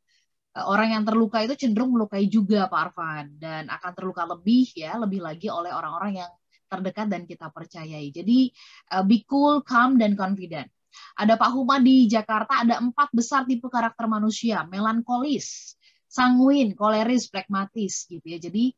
Orang 0.57 0.89
yang 0.89 1.05
terluka 1.05 1.45
itu 1.45 1.53
cenderung 1.53 1.93
melukai 1.93 2.25
juga 2.25 2.65
Pak 2.65 2.81
Arfan 2.89 3.37
dan 3.37 3.69
akan 3.69 3.91
terluka 3.93 4.25
lebih 4.25 4.65
ya, 4.73 4.97
lebih 4.97 5.21
lagi 5.21 5.53
oleh 5.53 5.69
orang-orang 5.69 6.25
yang 6.25 6.31
terdekat 6.65 7.13
dan 7.13 7.29
kita 7.29 7.53
percayai. 7.53 8.09
Jadi 8.09 8.49
uh, 8.97 9.05
be 9.05 9.21
cool, 9.29 9.61
calm 9.61 10.01
dan 10.01 10.17
confident. 10.17 10.65
Ada 11.13 11.37
Pak 11.37 11.53
Huma 11.53 11.77
di 11.77 12.09
Jakarta, 12.09 12.65
ada 12.65 12.81
empat 12.81 13.13
besar 13.13 13.45
tipe 13.45 13.69
karakter 13.69 14.09
manusia, 14.09 14.65
melankolis, 14.65 15.76
sanguin, 16.17 16.73
koleris, 16.73 17.29
pragmatis 17.29 18.09
gitu 18.09 18.25
ya. 18.25 18.41
Jadi 18.41 18.73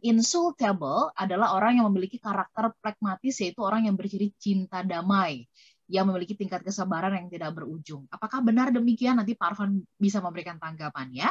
uninsultable 0.00 1.12
adalah 1.12 1.52
orang 1.52 1.76
yang 1.76 1.86
memiliki 1.92 2.16
karakter 2.16 2.72
pragmatis 2.80 3.36
yaitu 3.44 3.60
orang 3.60 3.84
yang 3.84 4.00
berciri 4.00 4.32
cinta 4.40 4.80
damai 4.80 5.44
yang 5.90 6.06
memiliki 6.06 6.38
tingkat 6.38 6.62
kesabaran 6.62 7.18
yang 7.18 7.28
tidak 7.28 7.52
berujung. 7.52 8.06
Apakah 8.08 8.40
benar 8.40 8.70
demikian? 8.70 9.18
Nanti 9.18 9.34
Pak 9.34 9.52
Arfan 9.52 9.82
bisa 9.98 10.22
memberikan 10.22 10.56
tanggapan 10.56 11.10
ya. 11.10 11.28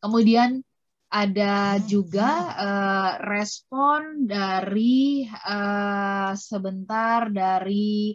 Kemudian 0.00 0.64
ada 1.10 1.76
juga 1.84 2.30
uh, 2.54 3.12
respon 3.20 4.24
dari 4.24 5.26
uh, 5.26 6.32
sebentar 6.38 7.28
dari 7.28 8.14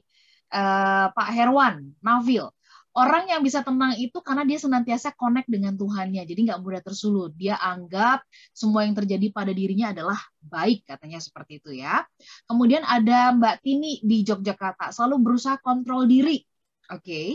uh, 0.55 1.11
Pak 1.11 1.29
Herwan 1.35 1.91
Navil 2.01 2.54
orang 2.95 3.27
yang 3.27 3.43
bisa 3.43 3.59
tenang 3.59 3.99
itu 3.99 4.23
karena 4.23 4.47
dia 4.47 4.55
senantiasa 4.55 5.11
connect 5.19 5.51
dengan 5.51 5.75
Tuhannya. 5.75 6.23
Jadi 6.23 6.47
nggak 6.47 6.59
mudah 6.63 6.81
tersulut. 6.81 7.35
Dia 7.35 7.59
anggap 7.59 8.23
semua 8.55 8.87
yang 8.87 8.95
terjadi 8.95 9.35
pada 9.35 9.51
dirinya 9.51 9.91
adalah 9.91 10.17
baik, 10.39 10.87
katanya 10.87 11.19
seperti 11.19 11.59
itu 11.59 11.75
ya. 11.75 12.07
Kemudian 12.47 12.87
ada 12.87 13.35
Mbak 13.35 13.55
Tini 13.59 13.99
di 13.99 14.23
Yogyakarta, 14.23 14.95
selalu 14.95 15.15
berusaha 15.19 15.59
kontrol 15.59 16.07
diri. 16.07 16.39
Oke. 16.87 17.03
Okay. 17.03 17.29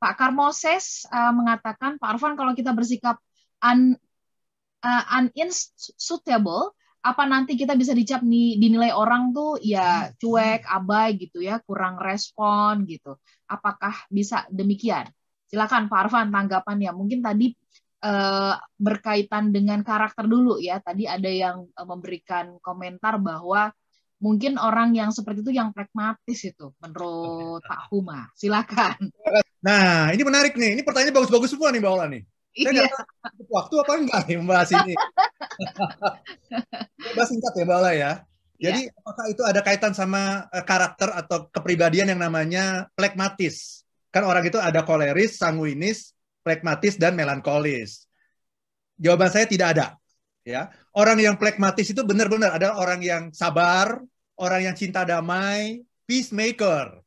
Pak 0.00 0.20
Karmoses 0.20 1.08
uh, 1.08 1.32
mengatakan, 1.32 1.96
Pak 1.96 2.16
Arfan 2.16 2.36
kalau 2.36 2.52
kita 2.52 2.76
bersikap 2.76 3.16
un, 3.64 3.96
uh, 4.84 5.04
unsuitable, 5.32 6.76
apa 7.04 7.24
nanti 7.28 7.56
kita 7.56 7.76
bisa 7.76 7.92
dicap 7.92 8.20
nih 8.20 8.56
dinilai 8.56 8.92
orang 8.92 9.32
tuh 9.32 9.60
ya 9.60 10.12
cuek, 10.16 10.64
abai 10.68 11.16
gitu 11.20 11.40
ya, 11.40 11.60
kurang 11.64 12.00
respon 12.00 12.84
gitu. 12.84 13.16
Apakah 13.54 13.94
bisa 14.10 14.44
demikian? 14.50 15.06
Silakan 15.46 15.86
Pak 15.86 16.08
Arfan 16.08 16.34
tanggapannya. 16.34 16.90
Mungkin 16.90 17.22
tadi 17.22 17.54
eh, 18.02 18.54
berkaitan 18.74 19.54
dengan 19.54 19.86
karakter 19.86 20.26
dulu 20.26 20.58
ya. 20.58 20.82
Tadi 20.82 21.06
ada 21.06 21.30
yang 21.30 21.70
eh, 21.70 21.86
memberikan 21.86 22.58
komentar 22.58 23.22
bahwa 23.22 23.70
mungkin 24.18 24.56
orang 24.56 24.96
yang 24.96 25.12
seperti 25.12 25.44
itu 25.44 25.52
yang 25.52 25.70
pragmatis 25.76 26.40
itu 26.48 26.72
menurut 26.80 27.60
Pak 27.62 27.92
Huma. 27.92 28.32
Silakan. 28.34 29.12
Nah, 29.64 30.12
ini 30.12 30.22
menarik 30.24 30.56
nih. 30.56 30.80
Ini 30.80 30.82
pertanyaan 30.84 31.12
bagus-bagus 31.12 31.52
semua 31.52 31.68
nih 31.72 31.80
Mbak 31.80 31.92
Ola 31.92 32.06
nih. 32.08 32.22
Saya 32.54 32.70
iya. 32.70 32.86
tahu 32.86 33.42
waktu 33.50 33.74
apa 33.82 33.92
enggak 33.98 34.20
nih 34.30 34.36
membahas 34.38 34.68
ini. 34.70 34.94
Coba 37.10 37.22
singkat 37.26 37.52
ya 37.58 37.64
Mbak 37.66 37.78
Ola 37.82 37.92
ya. 37.92 38.12
Jadi. 38.60 38.82
Apakah 39.14 39.30
itu 39.30 39.46
ada 39.46 39.62
kaitan 39.62 39.94
sama 39.94 40.50
uh, 40.50 40.64
karakter 40.66 41.06
atau 41.14 41.46
kepribadian 41.54 42.10
yang 42.10 42.18
namanya 42.18 42.90
plekmatis? 42.98 43.86
Kan 44.10 44.26
orang 44.26 44.42
itu 44.42 44.58
ada 44.58 44.82
koleris, 44.82 45.38
sanguinis, 45.38 46.10
plekmatis 46.42 46.98
dan 46.98 47.14
melankolis. 47.14 48.10
Jawaban 48.98 49.30
saya 49.30 49.46
tidak 49.46 49.78
ada. 49.78 49.86
Ya, 50.42 50.74
orang 50.92 51.16
yang 51.22 51.38
plekmatis 51.38 51.88
itu 51.88 52.02
benar-benar 52.04 52.58
ada 52.58 52.76
orang 52.76 53.00
yang 53.00 53.30
sabar, 53.30 54.02
orang 54.36 54.66
yang 54.66 54.74
cinta 54.74 55.06
damai, 55.06 55.86
peacemaker. 56.04 57.00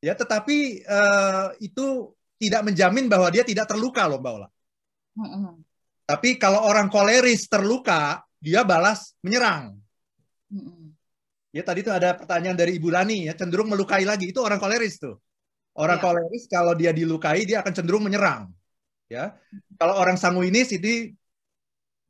Ya, 0.00 0.16
tetapi 0.16 0.82
uh, 0.82 1.54
itu 1.60 2.16
tidak 2.40 2.66
menjamin 2.66 3.06
bahwa 3.06 3.28
dia 3.30 3.44
tidak 3.44 3.68
terluka 3.68 4.08
loh, 4.08 4.18
Mbak 4.18 4.32
Ola. 4.32 4.48
Tapi 6.08 6.40
kalau 6.40 6.66
orang 6.66 6.90
koleris 6.90 7.46
terluka, 7.46 8.26
dia 8.42 8.66
balas 8.66 9.14
menyerang. 9.22 9.78
Ya 11.54 11.62
tadi 11.62 11.86
itu 11.86 11.92
ada 11.94 12.18
pertanyaan 12.18 12.58
dari 12.58 12.74
Ibu 12.82 12.90
Lani 12.90 13.30
ya 13.30 13.38
cenderung 13.38 13.70
melukai 13.70 14.02
lagi 14.02 14.34
itu 14.34 14.42
orang 14.42 14.58
koleris 14.58 14.98
tuh. 14.98 15.22
Orang 15.78 16.02
yeah. 16.02 16.06
koleris 16.10 16.44
kalau 16.50 16.74
dia 16.74 16.90
dilukai 16.90 17.46
dia 17.46 17.62
akan 17.62 17.70
cenderung 17.70 18.02
menyerang. 18.02 18.50
Ya. 19.06 19.38
Kalau 19.78 19.94
orang 19.94 20.18
sanguinis 20.18 20.74
itu 20.74 21.14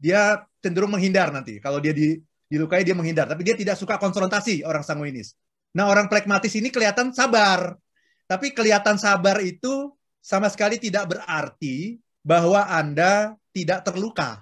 dia 0.00 0.48
cenderung 0.64 0.96
menghindar 0.96 1.28
nanti. 1.28 1.60
Kalau 1.60 1.76
dia 1.76 1.92
di, 1.92 2.16
dilukai 2.48 2.88
dia 2.88 2.96
menghindar, 2.96 3.28
tapi 3.28 3.44
dia 3.44 3.52
tidak 3.52 3.76
suka 3.76 4.00
konfrontasi 4.00 4.64
orang 4.64 4.80
sanguinis. 4.80 5.36
Nah, 5.76 5.90
orang 5.90 6.08
plekmatis 6.08 6.54
ini 6.56 6.72
kelihatan 6.72 7.12
sabar. 7.12 7.76
Tapi 8.24 8.56
kelihatan 8.56 8.96
sabar 8.96 9.44
itu 9.44 9.92
sama 10.24 10.48
sekali 10.48 10.80
tidak 10.80 11.12
berarti 11.12 12.00
bahwa 12.24 12.64
Anda 12.64 13.36
tidak 13.52 13.84
terluka. 13.84 14.40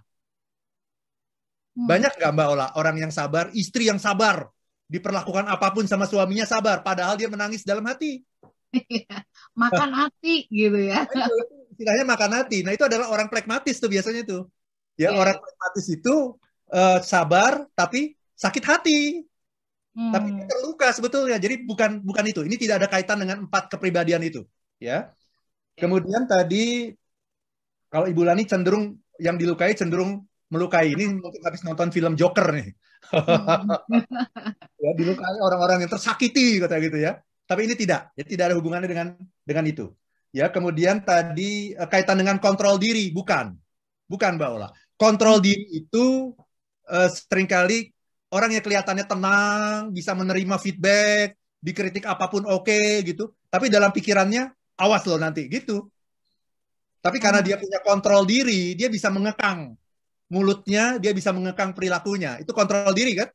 Hmm. 1.75 1.91
Banyak 1.91 2.15
nggak 2.15 2.33
Mbak 2.37 2.49
Ola 2.55 2.67
orang 2.79 3.03
yang 3.03 3.11
sabar, 3.11 3.51
istri 3.57 3.91
yang 3.91 3.99
sabar, 3.99 4.47
diperlakukan 4.93 5.49
apa 5.49 5.73
pun 5.73 5.89
sama 5.89 6.05
suaminya 6.05 6.45
sabar, 6.45 6.85
padahal 6.85 7.17
dia 7.17 7.33
menangis 7.33 7.65
dalam 7.65 7.81
hati. 7.89 8.21
Iya, 8.73 9.25
makan 9.57 9.91
hati 9.93 10.49
gitu 10.53 10.81
ya. 10.81 11.05
Nah, 11.09 11.29
itu, 11.29 11.45
istilahnya 11.77 12.05
makan 12.05 12.31
hati. 12.37 12.59
Nah 12.65 12.73
itu 12.77 12.85
adalah 12.85 13.09
orang 13.09 13.29
plekmatis 13.33 13.81
tuh 13.81 13.89
biasanya 13.89 14.25
tuh. 14.25 14.49
Ya 15.01 15.09
yeah. 15.09 15.13
orang 15.17 15.37
plekmatis 15.41 15.87
itu 15.89 16.37
uh, 16.73 16.99
sabar 17.01 17.65
tapi 17.73 18.17
sakit 18.37 18.65
hati. 18.65 19.01
Hmm. 19.93 20.13
Tapi 20.13 20.29
terluka 20.49 20.89
sebetulnya. 20.93 21.37
Jadi 21.37 21.65
bukan 21.69 22.01
bukan 22.01 22.25
itu. 22.29 22.41
Ini 22.45 22.57
tidak 22.57 22.85
ada 22.85 22.89
kaitan 22.89 23.21
dengan 23.21 23.45
empat 23.49 23.73
kepribadian 23.73 24.25
itu. 24.25 24.45
Ya. 24.81 25.13
Kemudian 25.77 26.25
tadi 26.29 26.93
kalau 27.93 28.09
Ibu 28.09 28.25
Lani 28.25 28.49
cenderung 28.49 28.97
yang 29.21 29.37
dilukai 29.37 29.77
cenderung 29.77 30.25
melukai. 30.49 30.93
Ini 30.93 31.21
mungkin 31.21 31.41
habis 31.45 31.61
nonton 31.65 31.93
film 31.93 32.17
Joker 32.17 32.57
nih. 32.57 32.73
Ya 34.83 34.91
dilukai 34.99 35.39
orang-orang 35.39 35.87
yang 35.87 35.93
tersakiti 35.95 36.59
kata 36.59 36.83
gitu 36.83 36.99
ya. 36.99 37.23
Tapi 37.47 37.71
ini 37.71 37.75
tidak, 37.79 38.11
ya 38.19 38.25
tidak 38.27 38.51
ada 38.51 38.57
hubungannya 38.59 38.89
dengan 38.91 39.15
dengan 39.47 39.65
itu. 39.67 39.87
Ya, 40.33 40.49
kemudian 40.49 41.05
tadi 41.05 41.77
uh, 41.77 41.87
kaitan 41.87 42.17
dengan 42.19 42.41
kontrol 42.41 42.81
diri, 42.81 43.13
bukan. 43.13 43.53
Bukan 44.09 44.41
Mbak 44.41 44.51
Ola. 44.51 44.69
Kontrol 44.97 45.39
diri 45.45 45.85
itu 45.85 46.33
uh, 46.89 47.09
sering 47.13 47.45
kali 47.45 47.93
orang 48.33 48.57
yang 48.57 48.65
kelihatannya 48.65 49.05
tenang, 49.05 49.93
bisa 49.93 50.17
menerima 50.17 50.57
feedback, 50.57 51.37
dikritik 51.61 52.09
apa 52.09 52.27
pun 52.33 52.49
oke 52.49 52.65
okay, 52.65 53.05
gitu. 53.05 53.31
Tapi 53.53 53.69
dalam 53.69 53.93
pikirannya 53.93 54.49
awas 54.81 55.05
loh 55.05 55.21
nanti 55.21 55.47
gitu. 55.53 55.93
Tapi 57.05 57.19
karena 57.21 57.45
hmm. 57.45 57.47
dia 57.53 57.57
punya 57.61 57.79
kontrol 57.85 58.25
diri, 58.25 58.73
dia 58.73 58.89
bisa 58.89 59.13
mengekang. 59.13 59.77
Mulutnya, 60.33 60.97
dia 60.97 61.13
bisa 61.13 61.29
mengekang 61.29 61.77
perilakunya. 61.77 62.41
Itu 62.41 62.57
kontrol 62.57 62.89
diri 62.97 63.13
kan? 63.21 63.29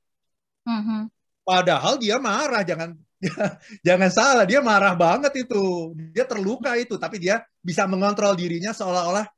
Mm-hmm. 0.66 1.01
Padahal 1.46 2.01
dia 2.01 2.18
marah, 2.18 2.66
jangan 2.66 2.98
jangan 3.88 4.10
salah, 4.10 4.46
dia 4.50 4.66
marah 4.66 4.98
banget 4.98 5.46
itu. 5.46 5.94
Dia 6.10 6.25
terluka 6.25 6.74
itu, 6.74 6.98
tapi 6.98 7.22
dia 7.22 7.46
bisa 7.62 7.86
mengontrol 7.86 8.34
dirinya 8.34 8.74
seolah-olah 8.74 9.30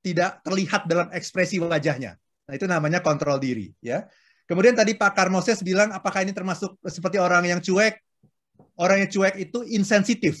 tidak 0.00 0.40
terlihat 0.40 0.88
dalam 0.88 1.12
ekspresi 1.12 1.60
wajahnya. 1.60 2.16
Nah, 2.48 2.52
itu 2.56 2.64
namanya 2.64 3.04
kontrol 3.04 3.36
diri, 3.36 3.76
ya. 3.84 4.08
Kemudian 4.46 4.78
tadi 4.78 4.94
Pak 4.94 5.12
Karmoses 5.18 5.60
bilang 5.60 5.90
apakah 5.90 6.22
ini 6.22 6.30
termasuk 6.30 6.78
seperti 6.86 7.18
orang 7.18 7.42
yang 7.44 7.58
cuek? 7.58 7.98
Orang 8.78 9.02
yang 9.02 9.10
cuek 9.10 9.34
itu 9.42 9.66
insensitif. 9.66 10.38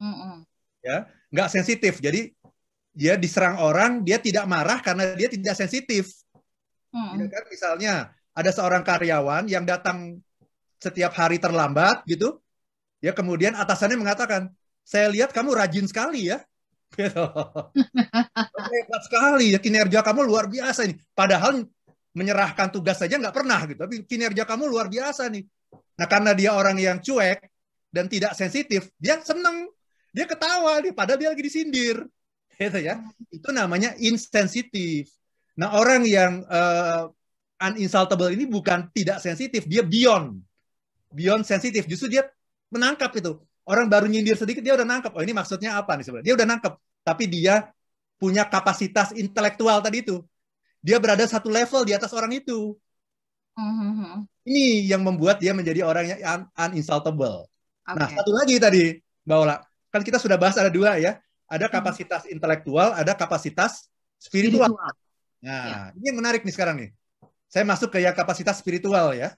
Mm-mm. 0.00 0.48
Ya, 0.80 1.04
nggak 1.28 1.52
sensitif. 1.52 2.00
Jadi 2.00 2.32
dia 2.98 3.14
diserang 3.14 3.62
orang, 3.62 4.02
dia 4.02 4.18
tidak 4.18 4.42
marah 4.50 4.82
karena 4.82 5.14
dia 5.14 5.30
tidak 5.30 5.54
sensitif. 5.54 6.18
Hmm. 6.90 7.14
Ya 7.14 7.30
kan? 7.30 7.44
Misalnya 7.46 7.94
ada 8.34 8.50
seorang 8.50 8.82
karyawan 8.82 9.46
yang 9.46 9.62
datang 9.62 10.18
setiap 10.82 11.14
hari 11.14 11.38
terlambat 11.38 12.02
gitu, 12.10 12.42
ya 12.98 13.14
kemudian 13.14 13.54
atasannya 13.54 14.02
mengatakan, 14.02 14.50
saya 14.82 15.06
lihat 15.14 15.30
kamu 15.30 15.54
rajin 15.54 15.86
sekali 15.86 16.34
ya. 16.34 16.42
Gitu. 16.88 17.20
Hebat 18.72 19.02
sekali 19.04 19.52
ya 19.52 19.60
kinerja 19.60 20.00
kamu 20.00 20.24
luar 20.24 20.48
biasa 20.48 20.88
ini. 20.88 20.96
Padahal 21.12 21.60
menyerahkan 22.16 22.72
tugas 22.72 22.96
saja 22.96 23.20
nggak 23.20 23.36
pernah 23.36 23.60
gitu, 23.68 23.76
tapi 23.84 24.08
kinerja 24.08 24.48
kamu 24.48 24.64
luar 24.72 24.88
biasa 24.88 25.28
nih. 25.28 25.44
Nah 26.00 26.06
karena 26.08 26.32
dia 26.32 26.56
orang 26.56 26.80
yang 26.80 26.96
cuek 26.96 27.44
dan 27.92 28.08
tidak 28.08 28.32
sensitif, 28.32 28.88
dia 28.96 29.20
seneng, 29.20 29.68
dia 30.16 30.24
ketawa, 30.24 30.80
dia 30.80 30.96
padahal 30.96 31.20
dia 31.20 31.28
lagi 31.28 31.44
disindir 31.44 32.08
gitu 32.58 32.78
ya. 32.82 32.98
Itu 33.30 33.54
namanya 33.54 33.94
insensitif. 34.02 35.14
Nah, 35.54 35.74
orang 35.78 36.02
yang 36.06 36.42
uh, 36.46 37.10
uninsultable 37.58 38.30
ini 38.34 38.46
bukan 38.46 38.90
tidak 38.90 39.22
sensitif, 39.22 39.66
dia 39.66 39.86
beyond. 39.86 40.42
Beyond 41.14 41.46
sensitif. 41.46 41.86
Justru 41.86 42.18
dia 42.18 42.26
menangkap 42.70 43.14
itu. 43.14 43.38
Orang 43.68 43.86
baru 43.86 44.10
nyindir 44.10 44.34
sedikit 44.34 44.62
dia 44.64 44.74
udah 44.74 44.86
nangkap. 44.86 45.14
Oh, 45.14 45.22
ini 45.22 45.34
maksudnya 45.34 45.78
apa 45.78 45.94
nih 45.94 46.04
sebenarnya? 46.06 46.26
Dia 46.26 46.34
udah 46.34 46.46
nangkap. 46.46 46.72
Tapi 47.06 47.24
dia 47.30 47.54
punya 48.18 48.42
kapasitas 48.46 49.14
intelektual 49.14 49.78
tadi 49.78 50.02
itu. 50.02 50.22
Dia 50.82 50.98
berada 50.98 51.22
satu 51.26 51.50
level 51.50 51.86
di 51.86 51.92
atas 51.94 52.10
orang 52.14 52.32
itu. 52.32 52.74
Mm-hmm. 53.58 54.14
Ini 54.46 54.64
yang 54.94 55.02
membuat 55.02 55.42
dia 55.42 55.50
menjadi 55.50 55.82
orang 55.82 56.06
yang 56.06 56.20
un 56.22 56.40
uninsultable. 56.54 57.50
Okay. 57.82 57.98
Nah, 57.98 58.08
satu 58.08 58.30
lagi 58.30 58.56
tadi, 58.62 58.84
Mbak 59.26 59.36
Ola. 59.36 59.56
Kan 59.90 60.00
kita 60.06 60.16
sudah 60.22 60.38
bahas 60.38 60.56
ada 60.56 60.70
dua 60.70 60.96
ya 61.00 61.18
ada 61.48 61.66
hmm. 61.66 61.74
kapasitas 61.80 62.22
intelektual, 62.28 62.92
ada 62.92 63.16
kapasitas 63.16 63.88
spiritual. 64.20 64.68
spiritual. 64.68 64.94
Nah, 65.40 65.64
ya. 65.64 65.76
ini 65.96 66.04
yang 66.12 66.18
menarik 66.20 66.44
nih 66.44 66.54
sekarang 66.54 66.76
nih. 66.76 66.90
Saya 67.48 67.64
masuk 67.64 67.88
ke 67.88 68.04
yang 68.04 68.12
kapasitas 68.12 68.60
spiritual 68.60 69.16
ya. 69.16 69.32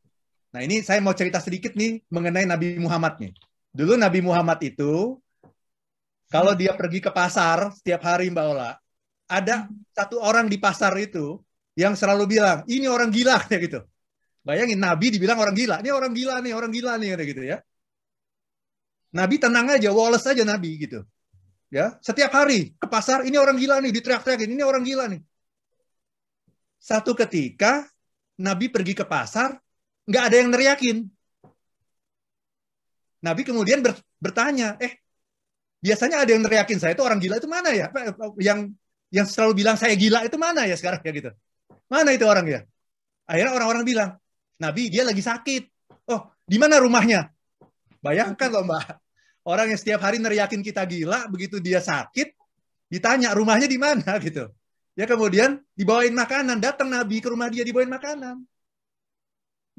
Nah, 0.50 0.61
ini 0.67 0.83
saya 0.83 0.99
mau 0.99 1.14
cerita 1.14 1.38
sedikit 1.38 1.79
nih 1.79 2.02
mengenai 2.11 2.43
Nabi 2.43 2.75
Muhammad 2.83 3.23
nih. 3.23 3.33
Dulu 3.71 3.95
Nabi 3.95 4.19
Muhammad 4.19 4.59
itu 4.67 5.14
kalau 6.26 6.59
dia 6.59 6.75
pergi 6.75 6.99
ke 6.99 7.11
pasar 7.14 7.71
setiap 7.79 8.02
hari 8.02 8.35
Mbak 8.35 8.47
Ola, 8.50 8.75
ada 9.31 9.71
hmm. 9.71 9.95
satu 9.95 10.19
orang 10.19 10.50
di 10.50 10.59
pasar 10.59 10.90
itu 10.99 11.38
yang 11.79 11.95
selalu 11.95 12.26
bilang, 12.26 12.67
"Ini 12.67 12.90
orang 12.90 13.14
gila," 13.14 13.38
kayak 13.49 13.62
gitu. 13.71 13.81
Bayangin 14.43 14.83
Nabi 14.83 15.14
dibilang 15.14 15.38
orang 15.38 15.55
gila. 15.55 15.79
Ini 15.79 15.90
orang 15.95 16.11
gila 16.17 16.43
nih, 16.43 16.52
orang 16.57 16.73
gila 16.75 16.93
nih 16.99 17.14
kayak 17.14 17.29
gitu 17.31 17.43
ya. 17.47 17.59
Nabi 19.11 19.37
tenang 19.43 19.67
aja, 19.75 19.90
Wallace 19.90 20.26
aja 20.33 20.43
Nabi 20.47 20.81
gitu. 20.81 21.02
Ya, 21.71 21.95
setiap 22.03 22.35
hari 22.35 22.75
ke 22.75 22.87
pasar 22.91 23.23
ini 23.23 23.39
orang 23.39 23.55
gila 23.55 23.79
nih, 23.79 23.95
diteriak-teriakin, 23.95 24.50
ini 24.50 24.62
orang 24.67 24.83
gila 24.83 25.07
nih. 25.07 25.23
Satu 26.83 27.15
ketika 27.15 27.87
Nabi 28.43 28.67
pergi 28.67 28.99
ke 28.99 29.07
pasar, 29.07 29.55
nggak 30.11 30.25
ada 30.27 30.37
yang 30.43 30.50
neriakin. 30.50 31.07
Nabi 33.23 33.47
kemudian 33.47 33.87
ber, 33.87 33.95
bertanya, 34.19 34.75
eh 34.83 34.99
biasanya 35.78 36.26
ada 36.26 36.30
yang 36.35 36.43
neriakin 36.43 36.83
saya 36.83 36.99
itu 36.99 37.06
orang 37.06 37.23
gila 37.23 37.39
itu 37.39 37.47
mana 37.47 37.71
ya? 37.71 37.87
Yang 38.41 38.75
yang 39.15 39.26
selalu 39.30 39.63
bilang 39.63 39.76
saya 39.78 39.95
gila 39.95 40.26
itu 40.26 40.35
mana 40.41 40.67
ya 40.67 40.75
sekarang 40.75 40.99
ya 41.06 41.13
gitu? 41.15 41.30
Mana 41.87 42.11
itu 42.11 42.26
orang 42.26 42.50
ya? 42.50 42.61
Akhirnya 43.30 43.54
orang-orang 43.54 43.85
bilang, 43.87 44.11
Nabi 44.59 44.91
dia 44.91 45.06
lagi 45.06 45.23
sakit. 45.23 45.63
Oh, 46.11 46.35
di 46.43 46.59
mana 46.59 46.83
rumahnya? 46.83 47.30
Bayangkan 48.02 48.49
loh 48.50 48.67
Mbak, 48.67 48.87
Orang 49.45 49.73
yang 49.73 49.81
setiap 49.81 50.05
hari 50.05 50.21
neriakin 50.21 50.61
kita 50.61 50.85
gila, 50.85 51.25
begitu 51.33 51.57
dia 51.59 51.81
sakit, 51.81 52.37
ditanya 52.93 53.33
rumahnya 53.33 53.71
di 53.71 53.79
mana 53.81 54.17
gitu. 54.26 54.50
Ya 54.99 55.09
kemudian 55.09 55.65
dibawain 55.73 56.13
makanan, 56.13 56.61
datang 56.61 56.93
Nabi 56.93 57.25
ke 57.25 57.29
rumah 57.33 57.49
dia 57.49 57.65
dibawain 57.65 57.89
makanan. 57.89 58.45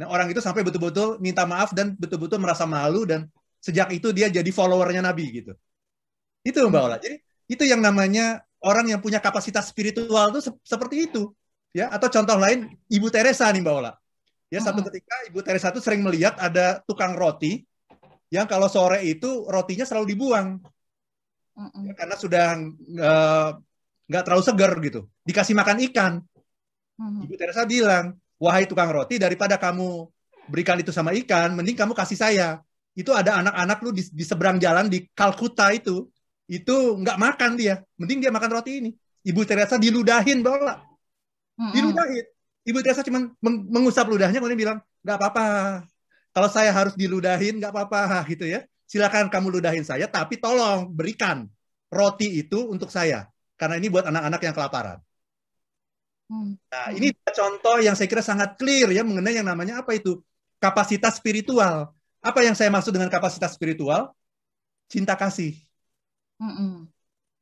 Nah 0.02 0.08
orang 0.10 0.34
itu 0.34 0.41
sampai 0.41 0.65
betul-betul 0.65 1.21
minta 1.21 1.45
maaf 1.45 1.78
dan 1.78 1.93
betul-betul 1.93 2.41
merasa 2.41 2.65
malu 2.65 3.06
dan 3.06 3.30
sejak 3.62 3.93
itu 3.93 4.10
dia 4.10 4.34
jadi 4.34 4.47
followernya 4.50 5.06
Nabi 5.06 5.30
gitu. 5.30 5.54
Itu 6.41 6.65
Mbak 6.65 6.82
Ola. 6.82 6.97
Jadi 6.97 7.21
itu 7.45 7.63
yang 7.69 7.86
namanya 7.86 8.41
orang 8.65 8.89
yang 8.89 8.97
punya 8.97 9.21
kapasitas 9.21 9.69
spiritual 9.69 10.34
itu 10.34 10.50
seperti 10.65 11.06
itu. 11.12 11.30
Ya, 11.71 11.88
atau 11.88 12.12
contoh 12.12 12.36
lain 12.36 12.74
Ibu 12.89 13.08
Teresa 13.13 13.47
nih 13.54 13.62
Mbak 13.62 13.76
Ola. 13.78 13.93
Ya, 14.52 14.60
satu 14.60 14.84
ketika 14.89 15.15
Ibu 15.32 15.39
Teresa 15.45 15.71
itu 15.71 15.80
sering 15.80 16.02
melihat 16.04 16.36
ada 16.36 16.84
tukang 16.84 17.15
roti 17.15 17.63
yang 18.31 18.47
kalau 18.47 18.71
sore 18.71 19.03
itu 19.03 19.45
rotinya 19.45 19.83
selalu 19.83 20.15
dibuang. 20.15 20.57
Mm 21.51 21.91
ya, 21.91 21.93
karena 21.99 22.15
sudah 22.15 22.45
nggak 24.07 24.21
uh, 24.23 24.25
terlalu 24.25 24.43
segar 24.47 24.71
gitu. 24.79 25.03
Dikasih 25.27 25.51
makan 25.51 25.77
ikan. 25.91 26.13
Mm 26.95 27.27
ibu 27.27 27.35
Teresa 27.35 27.67
bilang 27.67 28.15
wahai 28.39 28.65
tukang 28.65 28.87
roti 28.87 29.19
daripada 29.19 29.59
kamu 29.59 30.07
berikan 30.47 30.79
itu 30.79 30.89
sama 30.95 31.11
ikan 31.11 31.59
mending 31.59 31.75
kamu 31.75 31.91
kasih 31.91 32.15
saya. 32.15 32.63
Itu 32.95 33.11
ada 33.11 33.43
anak-anak 33.43 33.77
lu 33.83 33.91
di, 33.91 34.03
di 34.07 34.23
seberang 34.23 34.57
jalan 34.63 34.87
di 34.87 35.03
Kalkuta 35.11 35.75
itu 35.75 36.07
itu 36.47 36.75
nggak 37.03 37.19
makan 37.19 37.59
dia. 37.59 37.83
Mending 37.99 38.23
dia 38.23 38.31
makan 38.31 38.51
roti 38.55 38.71
ini. 38.79 38.89
Ibu 39.27 39.43
Teresa 39.43 39.75
diludahin 39.75 40.39
bola 40.39 40.79
mm 41.59 41.71
diludahin. 41.75 42.25
Ibu 42.63 42.79
Teresa 42.79 43.03
cuma 43.03 43.27
mengusap 43.43 44.07
ludahnya 44.07 44.39
kemudian 44.39 44.55
bilang 44.55 44.77
nggak 45.03 45.17
apa-apa 45.19 45.45
kalau 46.31 46.49
saya 46.51 46.71
harus 46.71 46.95
diludahin 46.95 47.59
nggak 47.59 47.71
apa-apa 47.75 48.23
gitu 48.31 48.47
ya. 48.47 48.63
Silakan 48.87 49.31
kamu 49.31 49.59
ludahin 49.59 49.87
saya, 49.87 50.03
tapi 50.11 50.35
tolong 50.35 50.91
berikan 50.91 51.47
roti 51.87 52.43
itu 52.43 52.67
untuk 52.67 52.91
saya 52.91 53.27
karena 53.55 53.79
ini 53.79 53.87
buat 53.87 54.03
anak-anak 54.03 54.41
yang 54.43 54.55
kelaparan. 54.55 54.97
Hmm. 56.31 56.55
Nah, 56.55 56.87
ini 56.95 57.11
contoh 57.27 57.83
yang 57.83 57.95
saya 57.95 58.07
kira 58.07 58.23
sangat 58.23 58.55
clear 58.55 58.87
ya 58.95 59.03
mengenai 59.03 59.35
yang 59.35 59.47
namanya 59.47 59.83
apa 59.83 59.95
itu 59.95 60.23
kapasitas 60.63 61.19
spiritual. 61.19 61.91
Apa 62.23 62.39
yang 62.47 62.55
saya 62.55 62.71
maksud 62.71 62.95
dengan 62.95 63.11
kapasitas 63.11 63.51
spiritual? 63.51 64.15
Cinta 64.87 65.19
kasih. 65.19 65.59
Mm 66.39 66.87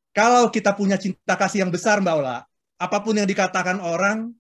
Kalau 0.10 0.50
kita 0.50 0.74
punya 0.74 0.98
cinta 0.98 1.38
kasih 1.38 1.64
yang 1.64 1.72
besar, 1.72 2.02
Mbak 2.02 2.16
Ola, 2.18 2.42
apa 2.82 2.98
pun 3.06 3.14
yang 3.14 3.30
dikatakan 3.30 3.78
orang 3.78 4.34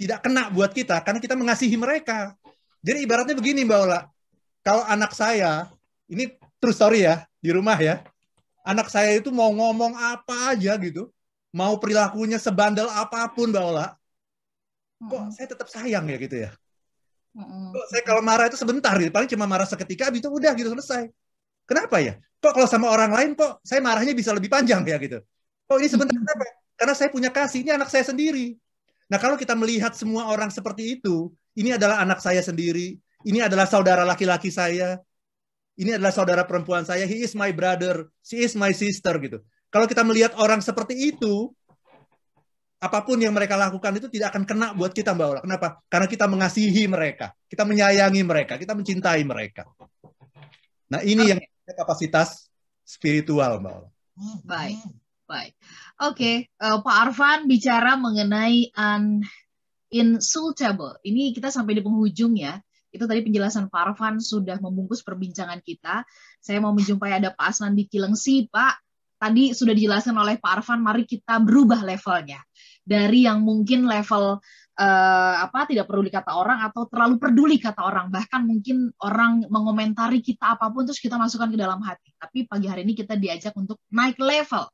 tidak 0.00 0.24
kena 0.24 0.48
buat 0.48 0.72
kita 0.72 1.04
karena 1.04 1.20
kita 1.20 1.36
mengasihi 1.36 1.76
mereka. 1.76 2.39
Jadi 2.80 2.98
ibaratnya 3.04 3.36
begini 3.36 3.64
Mbak 3.68 3.80
Ola, 3.84 4.00
kalau 4.64 4.84
anak 4.88 5.12
saya, 5.12 5.68
ini 6.08 6.32
true 6.56 6.72
story 6.72 7.04
ya, 7.04 7.24
di 7.36 7.52
rumah 7.52 7.76
ya, 7.76 8.00
anak 8.64 8.88
saya 8.88 9.16
itu 9.20 9.28
mau 9.28 9.52
ngomong 9.52 9.96
apa 9.96 10.56
aja 10.56 10.80
gitu, 10.80 11.12
mau 11.52 11.76
perilakunya 11.76 12.40
sebandel 12.40 12.88
apa 12.88 13.28
pun 13.36 13.52
Mbak 13.52 13.64
Ola, 13.64 13.92
kok 15.00 15.20
saya 15.36 15.46
tetap 15.48 15.68
sayang 15.68 16.08
ya 16.08 16.16
gitu 16.16 16.36
ya. 16.48 16.50
Kok 17.36 17.86
saya 17.92 18.02
kalau 18.02 18.24
marah 18.24 18.48
itu 18.48 18.56
sebentar 18.56 18.96
gitu, 18.96 19.12
paling 19.12 19.28
cuma 19.28 19.44
marah 19.44 19.68
seketika, 19.68 20.08
habis 20.08 20.24
itu 20.24 20.30
udah 20.32 20.52
gitu 20.56 20.72
selesai. 20.72 21.12
Kenapa 21.68 22.00
ya? 22.00 22.16
Kok 22.40 22.52
kalau 22.56 22.68
sama 22.68 22.88
orang 22.88 23.12
lain 23.12 23.30
kok 23.36 23.60
saya 23.60 23.84
marahnya 23.84 24.16
bisa 24.16 24.32
lebih 24.32 24.48
panjang 24.48 24.80
ya 24.88 24.96
gitu. 24.96 25.20
Kok 25.68 25.76
ini 25.78 25.88
sebentar 25.92 26.16
kenapa? 26.16 26.44
Karena 26.80 26.94
saya 26.96 27.12
punya 27.12 27.28
kasih, 27.28 27.60
ini 27.60 27.76
anak 27.76 27.92
saya 27.92 28.08
sendiri. 28.08 28.56
Nah 29.12 29.20
kalau 29.20 29.36
kita 29.36 29.52
melihat 29.52 29.92
semua 29.92 30.32
orang 30.32 30.48
seperti 30.48 30.96
itu, 30.96 31.28
ini 31.56 31.74
adalah 31.74 32.02
anak 32.02 32.22
saya 32.22 32.42
sendiri, 32.44 32.94
ini 33.26 33.38
adalah 33.42 33.66
saudara 33.66 34.06
laki-laki 34.06 34.48
saya, 34.52 35.00
ini 35.80 35.96
adalah 35.96 36.12
saudara 36.12 36.42
perempuan 36.44 36.84
saya, 36.84 37.08
he 37.08 37.24
is 37.24 37.32
my 37.32 37.50
brother, 37.50 38.08
she 38.20 38.44
is 38.44 38.52
my 38.52 38.70
sister 38.70 39.16
gitu. 39.18 39.40
Kalau 39.70 39.86
kita 39.86 40.02
melihat 40.02 40.34
orang 40.36 40.58
seperti 40.60 41.14
itu, 41.14 41.54
apa 42.80 43.04
pun 43.04 43.20
yang 43.20 43.36
mereka 43.36 43.60
lakukan 43.60 43.92
itu 44.00 44.08
tidak 44.08 44.34
akan 44.34 44.44
kena 44.48 44.66
buat 44.72 44.90
kita 44.96 45.12
Mbak 45.12 45.26
Ola. 45.28 45.40
Kenapa? 45.44 45.68
Karena 45.86 46.08
kita 46.08 46.24
mengasihi 46.26 46.88
mereka, 46.88 47.36
kita 47.46 47.68
menyayangi 47.68 48.22
mereka, 48.24 48.56
kita 48.56 48.72
mencintai 48.72 49.20
mereka. 49.22 49.68
Nah 50.90 51.04
ini 51.04 51.28
yang 51.30 51.38
kapasitas 51.76 52.48
spiritual 52.82 53.60
Mbak 53.60 53.72
Ola. 53.72 53.88
Baik, 54.42 54.80
baik. 55.28 55.52
Oke, 56.00 56.16
okay. 56.16 56.36
uh, 56.60 56.76
eh, 56.76 56.78
Pak 56.80 56.96
Arfan 57.08 57.44
bicara 57.46 58.00
mengenai 58.00 58.72
un 58.74 59.22
insultable. 59.90 60.96
Ini 61.02 61.34
kita 61.34 61.50
sampai 61.50 61.78
di 61.78 61.82
penghujung 61.82 62.38
ya. 62.38 62.58
Itu 62.90 63.06
tadi 63.06 63.22
penjelasan 63.22 63.70
Pak 63.70 63.94
Arfan 63.94 64.18
sudah 64.18 64.58
membungkus 64.58 65.06
perbincangan 65.06 65.62
kita. 65.62 66.02
Saya 66.42 66.58
mau 66.58 66.74
menjumpai 66.74 67.14
ada 67.14 67.30
Pak 67.30 67.54
Asnan 67.54 67.78
di 67.78 67.86
Kilengsi, 67.86 68.50
Pak. 68.50 68.82
Tadi 69.20 69.52
sudah 69.52 69.76
dijelaskan 69.76 70.16
oleh 70.16 70.40
Pak 70.40 70.62
Arfan, 70.62 70.80
mari 70.82 71.06
kita 71.06 71.38
berubah 71.38 71.84
levelnya. 71.86 72.40
dari 72.90 73.28
yang 73.28 73.46
mungkin 73.46 73.86
level 73.86 74.42
uh, 74.80 75.34
apa 75.44 75.68
tidak 75.68 75.84
perlu 75.84 76.08
kata 76.08 76.32
orang 76.32 76.64
atau 76.64 76.88
terlalu 76.88 77.20
peduli 77.20 77.56
kata 77.60 77.84
orang 77.84 78.08
bahkan 78.08 78.48
mungkin 78.48 78.88
orang 79.04 79.44
mengomentari 79.52 80.24
kita 80.24 80.56
apa 80.56 80.72
pun 80.72 80.88
terus 80.88 80.98
kita 80.98 81.20
masukkan 81.20 81.52
ke 81.52 81.58
dalam 81.60 81.84
hati 81.84 82.16
tapi 82.16 82.48
pagi 82.48 82.66
hari 82.66 82.88
ini 82.88 82.96
kita 82.96 83.20
diajak 83.20 83.52
untuk 83.60 83.76
naik 83.92 84.16
level 84.16 84.64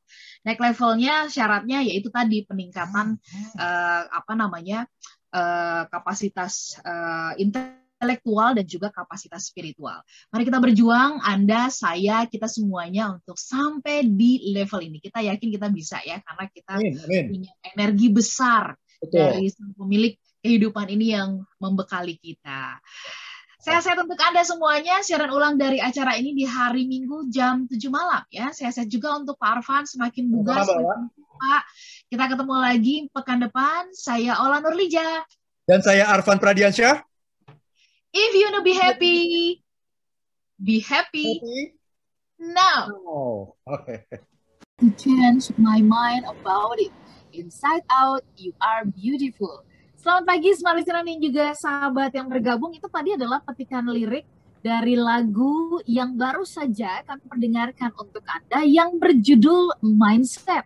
naik 0.47 0.59
levelnya 0.63 1.27
syaratnya 1.27 1.83
yaitu 1.83 2.07
tadi 2.07 2.47
peningkatan 2.47 3.19
uh, 3.59 4.01
apa 4.07 4.33
namanya 4.33 4.87
uh, 5.35 5.83
kapasitas 5.91 6.79
uh, 6.87 7.35
intelektual 7.35 8.53
dan 8.53 8.65
juga 8.69 8.93
kapasitas 8.93 9.49
spiritual. 9.49 10.05
Mari 10.29 10.45
kita 10.45 10.61
berjuang, 10.61 11.17
Anda, 11.25 11.73
saya, 11.73 12.29
kita 12.29 12.45
semuanya 12.45 13.17
untuk 13.17 13.41
sampai 13.41 14.05
di 14.05 14.53
level 14.53 14.85
ini. 14.85 15.01
Kita 15.01 15.17
yakin 15.25 15.49
kita 15.49 15.67
bisa 15.73 15.97
ya, 16.05 16.21
karena 16.21 16.45
kita 16.45 16.73
amin, 16.77 16.93
amin. 16.93 17.25
punya 17.33 17.51
energi 17.73 18.07
besar 18.13 18.77
Betul. 18.97 19.19
dari 19.19 19.45
pemilik 19.77 20.13
kehidupan 20.41 20.87
ini 20.89 21.13
yang 21.13 21.45
membekali 21.61 22.17
kita. 22.17 22.81
Sehat-sehat 23.57 23.99
untuk 23.99 24.15
Anda 24.23 24.47
semuanya. 24.47 25.03
Siaran 25.03 25.27
ulang 25.27 25.59
dari 25.59 25.83
acara 25.83 26.15
ini 26.15 26.31
di 26.31 26.47
hari 26.47 26.87
Minggu 26.87 27.27
jam 27.27 27.67
7 27.67 27.75
malam 27.91 28.23
ya. 28.31 28.55
Sehat-sehat 28.55 28.87
juga 28.87 29.19
untuk 29.19 29.35
Pak 29.35 29.59
Arfan 29.59 29.83
semakin 29.83 30.31
bugar, 30.31 30.63
semakin 30.63 31.11
Pak. 31.35 31.63
Kita 32.07 32.23
ketemu 32.31 32.55
lagi 32.55 32.95
pekan 33.11 33.43
depan. 33.43 33.91
Saya 33.91 34.39
Ola 34.39 34.63
Nurlija. 34.63 35.27
Dan 35.67 35.83
saya 35.83 36.07
Arfan 36.07 36.39
Pradiansyah. 36.39 37.03
If 38.15 38.31
you 38.39 38.47
wanna 38.47 38.63
be 38.63 38.71
happy, 38.71 39.19
be 40.55 40.79
happy, 40.79 41.43
happy? 41.43 41.75
now. 42.39 42.87
Oh, 43.03 43.59
okay. 43.67 44.07
To 44.79 44.87
change 44.95 45.51
my 45.59 45.83
mind 45.83 46.23
about 46.23 46.79
it. 46.79 46.95
Inside 47.37 47.85
Out, 47.93 48.25
You 48.33 48.57
Are 48.57 48.81
Beautiful. 48.89 49.61
Selamat 49.93 50.25
pagi 50.25 50.49
smart 50.57 50.81
listener 50.81 51.05
dan 51.05 51.21
juga 51.21 51.45
sahabat 51.53 52.09
yang 52.17 52.25
bergabung. 52.25 52.73
Itu 52.73 52.89
tadi 52.89 53.13
adalah 53.13 53.45
petikan 53.45 53.85
lirik 53.85 54.25
dari 54.65 54.97
lagu 54.97 55.77
yang 55.85 56.17
baru 56.17 56.41
saja 56.41 57.05
kami 57.05 57.21
perdengarkan 57.29 57.93
untuk 57.93 58.25
Anda 58.25 58.65
yang 58.65 58.97
berjudul 58.97 59.85
Mindset. 59.85 60.65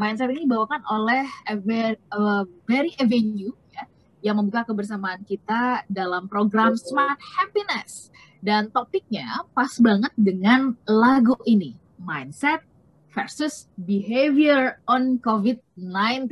Mindset 0.00 0.32
ini 0.32 0.48
dibawakan 0.48 0.80
oleh 0.88 1.28
Berry 2.64 2.96
Avenue 2.96 3.52
ya, 3.72 3.84
yang 4.32 4.40
membuka 4.40 4.64
kebersamaan 4.64 5.20
kita 5.28 5.84
dalam 5.92 6.32
program 6.32 6.72
Smart 6.80 7.20
Happiness. 7.36 8.08
Dan 8.40 8.72
topiknya 8.72 9.44
pas 9.52 9.72
banget 9.80 10.12
dengan 10.16 10.72
lagu 10.88 11.36
ini, 11.44 11.76
Mindset 12.00 12.64
versus 13.16 13.64
behavior 13.80 14.76
on 14.84 15.16
COVID-19. 15.24 16.28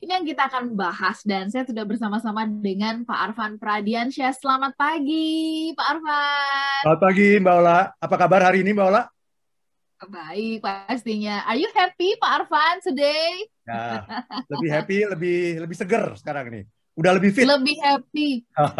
Ini 0.00 0.08
yang 0.08 0.24
kita 0.24 0.48
akan 0.48 0.72
bahas 0.72 1.20
dan 1.20 1.52
saya 1.52 1.68
sudah 1.68 1.84
bersama-sama 1.84 2.48
dengan 2.48 3.04
Pak 3.04 3.18
Arfan 3.28 3.60
Pradiansyah. 3.60 4.32
Selamat 4.32 4.72
pagi, 4.72 5.68
Pak 5.76 5.84
Arfan. 5.84 6.80
Selamat 6.88 7.00
pagi, 7.04 7.28
Mbak 7.36 7.54
Ola. 7.60 7.78
Apa 8.00 8.16
kabar 8.16 8.40
hari 8.40 8.64
ini, 8.64 8.72
Mbak 8.72 8.86
Ola? 8.88 9.04
Baik, 10.04 10.64
pastinya. 10.64 11.44
Are 11.44 11.60
you 11.60 11.68
happy, 11.76 12.16
Pak 12.16 12.30
Arfan, 12.40 12.80
today? 12.80 13.44
Ya, 13.68 14.08
lebih 14.56 14.70
happy, 14.72 14.98
lebih 15.04 15.40
lebih 15.60 15.76
seger 15.76 16.04
sekarang 16.16 16.48
nih. 16.48 16.64
Udah 16.96 17.12
lebih 17.20 17.36
fit. 17.36 17.44
Lebih 17.44 17.76
happy, 17.84 18.28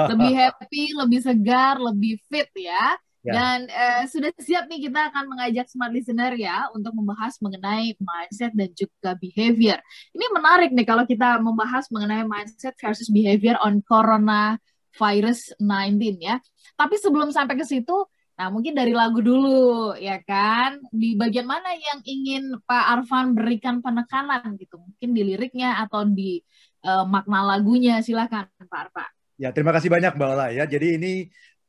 lebih 0.08 0.32
happy, 0.40 0.84
lebih 0.96 1.20
segar, 1.20 1.76
lebih 1.76 2.16
fit 2.24 2.48
ya. 2.56 2.96
Ya. 3.24 3.32
Dan 3.32 3.72
uh, 3.72 4.04
sudah 4.04 4.28
siap 4.36 4.68
nih 4.68 4.84
kita 4.84 5.08
akan 5.08 5.32
mengajak 5.32 5.64
smart 5.72 5.96
listener 5.96 6.36
ya 6.36 6.68
untuk 6.76 6.92
membahas 6.92 7.40
mengenai 7.40 7.96
mindset 7.96 8.52
dan 8.52 8.68
juga 8.76 9.16
behavior. 9.16 9.80
Ini 10.12 10.26
menarik 10.28 10.76
nih 10.76 10.84
kalau 10.84 11.08
kita 11.08 11.40
membahas 11.40 11.88
mengenai 11.88 12.28
mindset 12.28 12.76
versus 12.76 13.08
behavior 13.08 13.56
on 13.64 13.80
corona 13.80 14.60
virus 15.00 15.56
19 15.56 16.20
ya. 16.20 16.36
Tapi 16.76 17.00
sebelum 17.00 17.32
sampai 17.32 17.56
ke 17.56 17.64
situ, 17.64 17.96
nah 18.36 18.52
mungkin 18.52 18.76
dari 18.76 18.92
lagu 18.92 19.24
dulu 19.24 19.96
ya 19.96 20.20
kan. 20.20 20.84
Di 20.92 21.16
bagian 21.16 21.48
mana 21.48 21.72
yang 21.72 22.04
ingin 22.04 22.60
Pak 22.60 22.84
Arfan 23.00 23.32
berikan 23.32 23.80
penekanan 23.80 24.52
gitu? 24.60 24.76
Mungkin 24.76 25.16
di 25.16 25.22
liriknya 25.24 25.80
atau 25.80 26.04
di 26.04 26.44
uh, 26.84 27.08
makna 27.08 27.56
lagunya. 27.56 28.04
Silakan 28.04 28.52
Pak 28.68 28.80
Arfan. 28.92 29.10
Ya, 29.34 29.50
terima 29.50 29.74
kasih 29.74 29.90
banyak 29.90 30.14
Mbak 30.14 30.28
Ola 30.28 30.46
ya. 30.54 30.62
Jadi 30.68 31.00
ini 31.00 31.12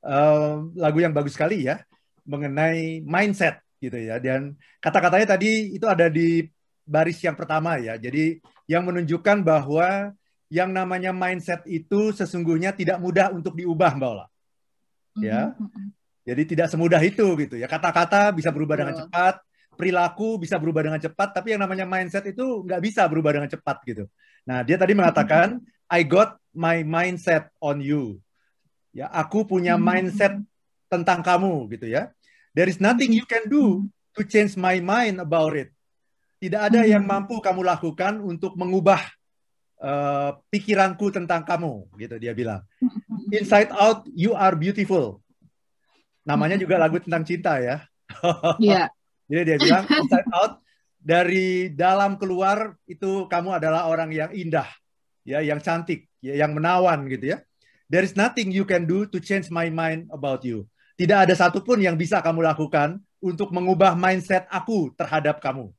uh, 0.05 0.69
lagu 0.77 1.01
yang 1.01 1.11
bagus 1.11 1.33
sekali 1.33 1.65
ya 1.65 1.81
mengenai 2.25 3.01
mindset 3.01 3.61
gitu 3.81 3.97
ya. 3.97 4.21
Dan 4.21 4.53
kata-katanya 4.79 5.37
tadi 5.37 5.73
itu 5.73 5.85
ada 5.89 6.07
di 6.07 6.45
baris 6.85 7.17
yang 7.25 7.33
pertama 7.33 7.81
ya. 7.81 7.97
Jadi 7.97 8.39
yang 8.69 8.85
menunjukkan 8.85 9.41
bahwa 9.41 10.13
yang 10.53 10.69
namanya 10.69 11.09
mindset 11.09 11.65
itu 11.65 12.13
sesungguhnya 12.13 12.71
tidak 12.71 13.01
mudah 13.01 13.33
untuk 13.33 13.57
diubah 13.57 13.97
mbak 13.97 14.09
Ola. 14.09 14.27
Ya. 15.15 15.55
Mm-hmm. 15.55 15.87
jadi 16.25 16.41
tidak 16.43 16.67
semudah 16.73 17.01
itu 17.01 17.25
gitu 17.41 17.55
ya. 17.57 17.65
Kata-kata 17.69 18.33
bisa 18.33 18.49
berubah 18.53 18.77
dengan 18.77 18.95
cepat 18.97 19.41
perilaku 19.75 20.39
bisa 20.39 20.55
berubah 20.55 20.87
dengan 20.87 20.97
cepat 21.03 21.35
tapi 21.35 21.53
yang 21.53 21.61
namanya 21.61 21.83
mindset 21.83 22.23
itu 22.31 22.63
nggak 22.63 22.81
bisa 22.81 23.05
berubah 23.05 23.35
dengan 23.35 23.51
cepat 23.51 23.77
gitu. 23.85 24.07
Nah 24.47 24.63
dia 24.63 24.79
tadi 24.79 24.95
mengatakan 24.95 25.59
I 25.91 26.01
got 26.07 26.39
my 26.55 26.81
mindset 26.81 27.51
on 27.61 27.83
you 27.83 28.23
Ya, 28.95 29.11
aku 29.11 29.43
punya 29.43 29.75
hmm. 29.75 29.83
mindset 29.83 30.39
tentang 30.87 31.19
kamu 31.19 31.67
gitu 31.75 31.91
ya. 31.91 32.15
There 32.55 32.71
is 32.71 32.79
nothing 32.79 33.11
you 33.11 33.27
can 33.27 33.51
do 33.51 33.83
to 34.15 34.23
change 34.23 34.55
my 34.55 34.79
mind 34.79 35.19
about 35.19 35.51
it. 35.59 35.75
Tidak 36.39 36.71
ada 36.71 36.87
yang 36.87 37.03
hmm. 37.03 37.11
mampu 37.11 37.43
kamu 37.43 37.67
lakukan 37.67 38.23
untuk 38.23 38.55
mengubah 38.55 39.03
uh, 39.83 40.39
pikiranku 40.47 41.11
tentang 41.11 41.43
kamu, 41.43 41.91
gitu 41.99 42.15
dia 42.15 42.31
bilang. 42.31 42.63
Inside 43.35 43.75
out, 43.75 44.07
you 44.15 44.31
are 44.31 44.55
beautiful. 44.55 45.19
Namanya 46.23 46.55
juga 46.55 46.79
lagu 46.79 46.95
tentang 47.03 47.27
cinta 47.27 47.59
ya. 47.59 47.83
Iya. 48.63 48.87
Yeah. 48.87 48.87
Jadi 49.29 49.41
dia 49.41 49.57
bilang 49.57 49.83
inside 49.89 50.29
out 50.37 50.53
dari 51.01 51.73
dalam 51.73 52.17
keluar 52.21 52.77
itu 52.85 53.25
kamu 53.25 53.57
adalah 53.57 53.89
orang 53.89 54.13
yang 54.13 54.29
indah, 54.29 54.69
ya, 55.25 55.41
yang 55.41 55.57
cantik, 55.57 56.05
ya, 56.21 56.37
yang 56.37 56.53
menawan 56.53 57.09
gitu 57.09 57.33
ya. 57.33 57.37
There 57.85 58.01
is 58.01 58.17
nothing 58.17 58.49
you 58.49 58.65
can 58.65 58.89
do 58.89 59.05
to 59.05 59.17
change 59.21 59.53
my 59.53 59.69
mind 59.69 60.09
about 60.09 60.41
you. 60.41 60.65
Tidak 60.95 61.27
ada 61.27 61.33
satupun 61.35 61.83
yang 61.83 61.99
bisa 61.99 62.23
kamu 62.23 62.41
lakukan 62.41 62.97
untuk 63.19 63.51
mengubah 63.51 63.93
mindset 63.93 64.47
aku 64.49 64.93
terhadap 64.95 65.43
kamu. 65.43 65.69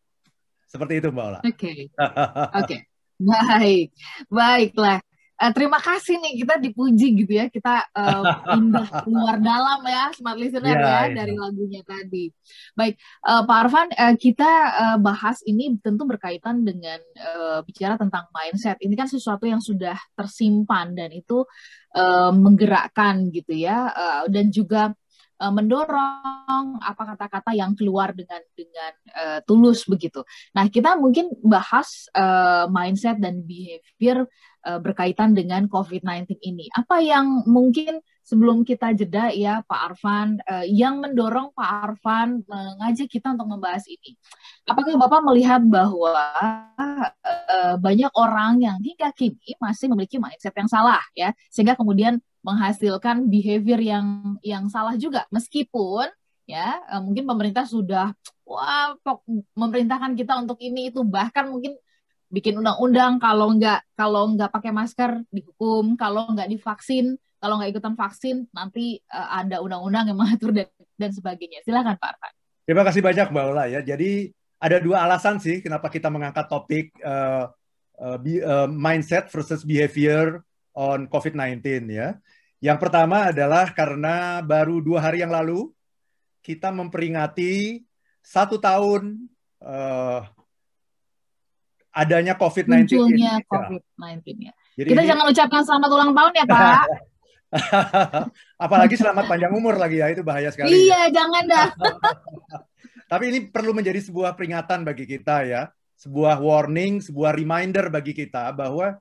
Seperti 0.66 1.00
itu, 1.00 1.08
Mbak 1.08 1.24
Ola. 1.24 1.40
Oke. 1.40 1.50
Okay. 1.54 1.78
Oke. 2.60 2.66
Okay. 2.66 2.80
Baik. 3.16 3.88
Baiklah. 4.28 5.05
Uh, 5.36 5.52
terima 5.52 5.76
kasih 5.76 6.16
nih 6.16 6.40
kita 6.40 6.56
dipuji 6.56 7.12
gitu 7.12 7.32
ya 7.36 7.52
kita 7.52 7.84
uh, 8.00 8.56
indah 8.56 8.88
luar 9.04 9.36
dalam 9.36 9.84
ya 9.84 10.08
smart 10.16 10.40
listener 10.40 10.72
yeah, 10.72 10.80
ya 10.80 11.00
yeah. 11.04 11.06
dari 11.12 11.34
lagunya 11.36 11.82
tadi. 11.84 12.32
Baik 12.72 12.96
uh, 13.28 13.44
Pak 13.44 13.58
Arfan 13.68 13.88
uh, 13.92 14.14
kita 14.16 14.50
uh, 14.72 14.98
bahas 14.98 15.44
ini 15.44 15.76
tentu 15.80 16.08
berkaitan 16.08 16.64
dengan 16.64 16.96
uh, 17.20 17.60
bicara 17.68 18.00
tentang 18.00 18.24
mindset. 18.32 18.80
Ini 18.80 18.94
kan 18.96 19.08
sesuatu 19.12 19.44
yang 19.44 19.60
sudah 19.60 19.96
tersimpan 20.16 20.96
dan 20.96 21.12
itu 21.12 21.44
uh, 21.92 22.32
menggerakkan 22.32 23.28
gitu 23.28 23.52
ya 23.52 23.92
uh, 23.92 24.24
dan 24.32 24.48
juga 24.48 24.96
uh, 25.40 25.52
mendorong 25.52 26.80
apa 26.80 27.02
kata-kata 27.14 27.52
yang 27.52 27.76
keluar 27.76 28.12
dengan 28.16 28.40
dengan 28.56 28.92
uh, 29.12 29.38
tulus 29.44 29.84
begitu. 29.84 30.24
Nah 30.56 30.68
kita 30.68 30.96
mungkin 30.96 31.32
bahas 31.44 32.08
uh, 32.16 32.68
mindset 32.72 33.20
dan 33.20 33.44
behavior 33.44 34.24
uh, 34.64 34.80
berkaitan 34.80 35.36
dengan 35.36 35.68
COVID-19 35.68 36.40
ini. 36.40 36.72
Apa 36.72 37.00
yang 37.04 37.44
mungkin 37.48 38.00
sebelum 38.26 38.66
kita 38.66 38.90
jeda 38.96 39.30
ya 39.30 39.62
Pak 39.62 39.80
Arfan, 39.92 40.40
uh, 40.42 40.66
yang 40.66 40.98
mendorong 40.98 41.52
Pak 41.54 41.70
Arfan 41.92 42.42
mengajak 42.48 43.08
kita 43.12 43.36
untuk 43.36 43.46
membahas 43.46 43.84
ini? 43.86 44.16
Apakah 44.66 44.98
Bapak 44.98 45.20
melihat 45.22 45.62
bahwa 45.62 46.26
banyak 47.78 48.10
orang 48.18 48.58
yang 48.58 48.78
hingga 48.82 49.14
kini 49.14 49.54
masih 49.62 49.86
memiliki 49.86 50.18
mindset 50.18 50.50
yang 50.58 50.66
salah 50.66 51.02
ya, 51.14 51.30
sehingga 51.52 51.78
kemudian 51.78 52.18
menghasilkan 52.46 53.26
behavior 53.26 53.82
yang 53.82 54.38
yang 54.46 54.70
salah 54.70 54.94
juga, 54.94 55.26
meskipun 55.34 56.06
ya 56.46 56.78
mungkin 57.02 57.26
pemerintah 57.26 57.66
sudah 57.66 58.14
wah 58.46 58.94
memerintahkan 59.58 60.14
kita 60.14 60.38
untuk 60.38 60.62
ini 60.62 60.94
itu. 60.94 61.02
Bahkan 61.02 61.50
mungkin 61.50 61.74
bikin 62.30 62.62
undang-undang 62.62 63.18
kalau 63.18 63.50
nggak 63.58 63.82
kalau 63.98 64.30
nggak 64.30 64.54
pakai 64.54 64.70
masker 64.70 65.26
dihukum. 65.34 65.98
Kalau 65.98 66.30
nggak 66.30 66.46
divaksin 66.54 67.18
kalau 67.36 67.60
nggak 67.60 67.76
ikutan 67.76 67.94
vaksin 67.94 68.36
nanti 68.50 68.98
uh, 69.12 69.44
ada 69.44 69.60
undang-undang 69.60 70.08
yang 70.08 70.18
mengatur 70.18 70.50
dan, 70.50 70.68
dan 70.96 71.10
sebagainya. 71.12 71.62
Silakan 71.62 71.94
Pak 72.00 72.16
Arfan. 72.16 72.32
Terima 72.66 72.82
kasih 72.82 73.02
banyak 73.04 73.26
Mbak 73.30 73.44
Ola 73.52 73.64
ya. 73.70 73.80
Jadi 73.84 74.32
ada 74.56 74.76
dua 74.80 75.04
alasan 75.04 75.36
sih 75.38 75.60
kenapa 75.60 75.92
kita 75.92 76.08
mengangkat 76.08 76.48
topik 76.48 76.90
uh, 77.04 77.52
uh, 78.00 78.68
mindset 78.72 79.28
versus 79.28 79.62
behavior 79.62 80.42
on 80.76 81.08
COVID-19 81.08 81.64
ya. 81.88 82.20
Yang 82.60 82.78
pertama 82.84 83.32
adalah 83.32 83.72
karena 83.72 84.44
baru 84.44 84.84
dua 84.84 85.00
hari 85.00 85.24
yang 85.24 85.32
lalu 85.32 85.72
kita 86.44 86.70
memperingati 86.70 87.82
satu 88.20 88.60
tahun 88.60 89.26
uh, 89.64 90.20
adanya 91.96 92.36
COVID-19. 92.36 92.92
Munculnya 92.92 93.40
COVID-19 93.48 94.52
ya. 94.52 94.52
Jadi 94.76 94.88
Kita 94.92 95.02
ini... 95.02 95.08
jangan 95.08 95.24
ucapkan 95.32 95.62
selamat 95.64 95.88
ulang 95.88 96.12
tahun 96.12 96.32
ya 96.36 96.44
Pak. 96.44 96.86
Apalagi 98.68 98.94
selamat 99.00 99.24
panjang 99.24 99.52
umur 99.56 99.80
lagi 99.80 100.04
ya, 100.04 100.12
itu 100.12 100.20
bahaya 100.20 100.52
sekali. 100.52 100.68
Iya, 100.76 101.08
jangan 101.08 101.42
dah. 101.48 101.68
Tapi 103.10 103.24
ini 103.32 103.38
perlu 103.48 103.72
menjadi 103.72 104.02
sebuah 104.02 104.36
peringatan 104.36 104.84
bagi 104.84 105.08
kita 105.08 105.46
ya, 105.48 105.62
sebuah 105.96 106.42
warning, 106.42 107.00
sebuah 107.00 107.32
reminder 107.32 107.88
bagi 107.88 108.12
kita 108.12 108.52
bahwa 108.52 108.98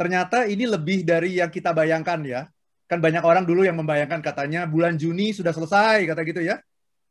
ternyata 0.00 0.48
ini 0.48 0.64
lebih 0.64 1.04
dari 1.04 1.36
yang 1.36 1.52
kita 1.52 1.76
bayangkan 1.76 2.24
ya. 2.24 2.48
Kan 2.88 3.04
banyak 3.04 3.20
orang 3.20 3.44
dulu 3.44 3.68
yang 3.68 3.76
membayangkan 3.76 4.24
katanya 4.24 4.64
bulan 4.64 4.96
Juni 4.96 5.36
sudah 5.36 5.52
selesai 5.52 6.08
kata 6.08 6.24
gitu 6.24 6.40
ya. 6.40 6.56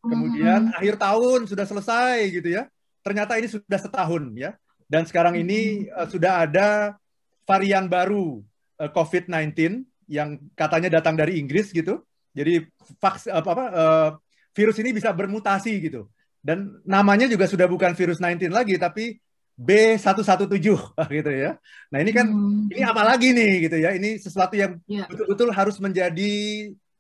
Kemudian 0.02 0.74
hmm. 0.74 0.78
akhir 0.82 0.98
tahun 0.98 1.46
sudah 1.46 1.70
selesai 1.70 2.18
gitu 2.34 2.50
ya. 2.50 2.66
Ternyata 3.06 3.38
ini 3.38 3.46
sudah 3.46 3.78
setahun 3.78 4.34
ya. 4.34 4.58
Dan 4.90 5.06
sekarang 5.06 5.38
ini 5.38 5.86
uh, 5.94 6.10
sudah 6.10 6.50
ada 6.50 6.98
varian 7.46 7.86
baru 7.86 8.42
uh, 8.82 8.90
eh, 8.90 8.90
COVID-19 8.90 9.86
yang 10.10 10.42
katanya 10.58 10.98
datang 10.98 11.14
dari 11.14 11.38
Inggris 11.38 11.70
gitu. 11.70 12.02
Jadi 12.34 12.66
vaks, 12.98 13.30
apa, 13.30 13.50
apa 13.54 13.66
uh, 13.70 14.10
virus 14.58 14.82
ini 14.82 14.98
bisa 14.98 15.14
bermutasi 15.14 15.78
gitu. 15.78 16.10
Dan 16.42 16.82
namanya 16.90 17.30
juga 17.30 17.46
sudah 17.46 17.70
bukan 17.70 17.94
virus 17.94 18.18
19 18.18 18.50
lagi 18.50 18.82
tapi 18.82 19.22
B117 19.60 20.48
gitu 21.20 21.32
ya. 21.36 21.60
Nah, 21.92 22.00
ini 22.00 22.12
kan 22.16 22.32
hmm. 22.32 22.72
ini 22.72 22.82
apa 22.88 23.04
lagi 23.04 23.36
nih 23.36 23.68
gitu 23.68 23.78
ya. 23.78 23.92
Ini 23.92 24.16
sesuatu 24.24 24.56
yang 24.56 24.80
ya. 24.88 25.04
betul-betul 25.12 25.52
yeah. 25.52 25.58
harus 25.60 25.76
menjadi 25.84 26.32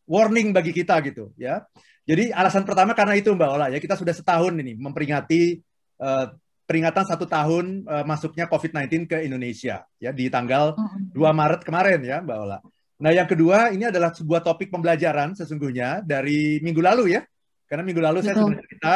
warning 0.03 0.51
bagi 0.51 0.75
kita 0.75 0.99
gitu 1.07 1.31
ya. 1.39 1.63
Jadi 2.03 2.33
alasan 2.33 2.65
pertama 2.65 2.97
karena 2.97 3.13
itu 3.15 3.29
Mbak 3.29 3.49
Ola 3.53 3.69
ya 3.69 3.77
kita 3.77 3.93
sudah 3.93 4.11
setahun 4.17 4.57
ini 4.57 4.73
memperingati 4.73 5.61
uh, 6.01 6.33
peringatan 6.65 7.05
satu 7.05 7.29
tahun 7.29 7.85
uh, 7.85 8.01
masuknya 8.01 8.49
COVID-19 8.49 9.05
ke 9.05 9.17
Indonesia 9.29 9.85
ya 10.01 10.09
di 10.09 10.25
tanggal 10.25 10.73
2 10.73 11.13
Maret 11.13 11.61
kemarin 11.61 12.01
ya 12.01 12.17
Mbak 12.25 12.37
Ola. 12.41 12.57
Nah 12.99 13.11
yang 13.13 13.29
kedua 13.29 13.69
ini 13.69 13.85
adalah 13.87 14.09
sebuah 14.09 14.41
topik 14.41 14.73
pembelajaran 14.73 15.37
sesungguhnya 15.37 16.01
dari 16.01 16.57
minggu 16.65 16.81
lalu 16.81 17.13
ya. 17.13 17.21
Karena 17.69 17.85
minggu 17.85 18.01
lalu 18.01 18.25
Betul. 18.25 18.27
saya 18.33 18.35
sudah 18.41 18.61
cerita 18.65 18.93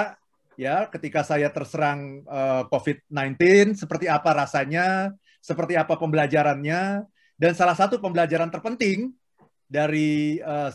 ya 0.60 0.88
ketika 0.90 1.26
saya 1.26 1.50
terserang 1.50 2.24
uh, 2.28 2.62
eh, 2.62 2.64
COVID-19 2.70 3.38
seperti 3.78 4.06
apa 4.10 4.32
rasanya, 4.34 5.12
seperti 5.44 5.76
apa 5.76 5.98
pembelajarannya 5.98 7.04
dan 7.38 7.52
salah 7.58 7.76
satu 7.76 7.98
pembelajaran 8.00 8.50
terpenting 8.54 9.12
dari 9.68 10.38
uh, 10.40 10.70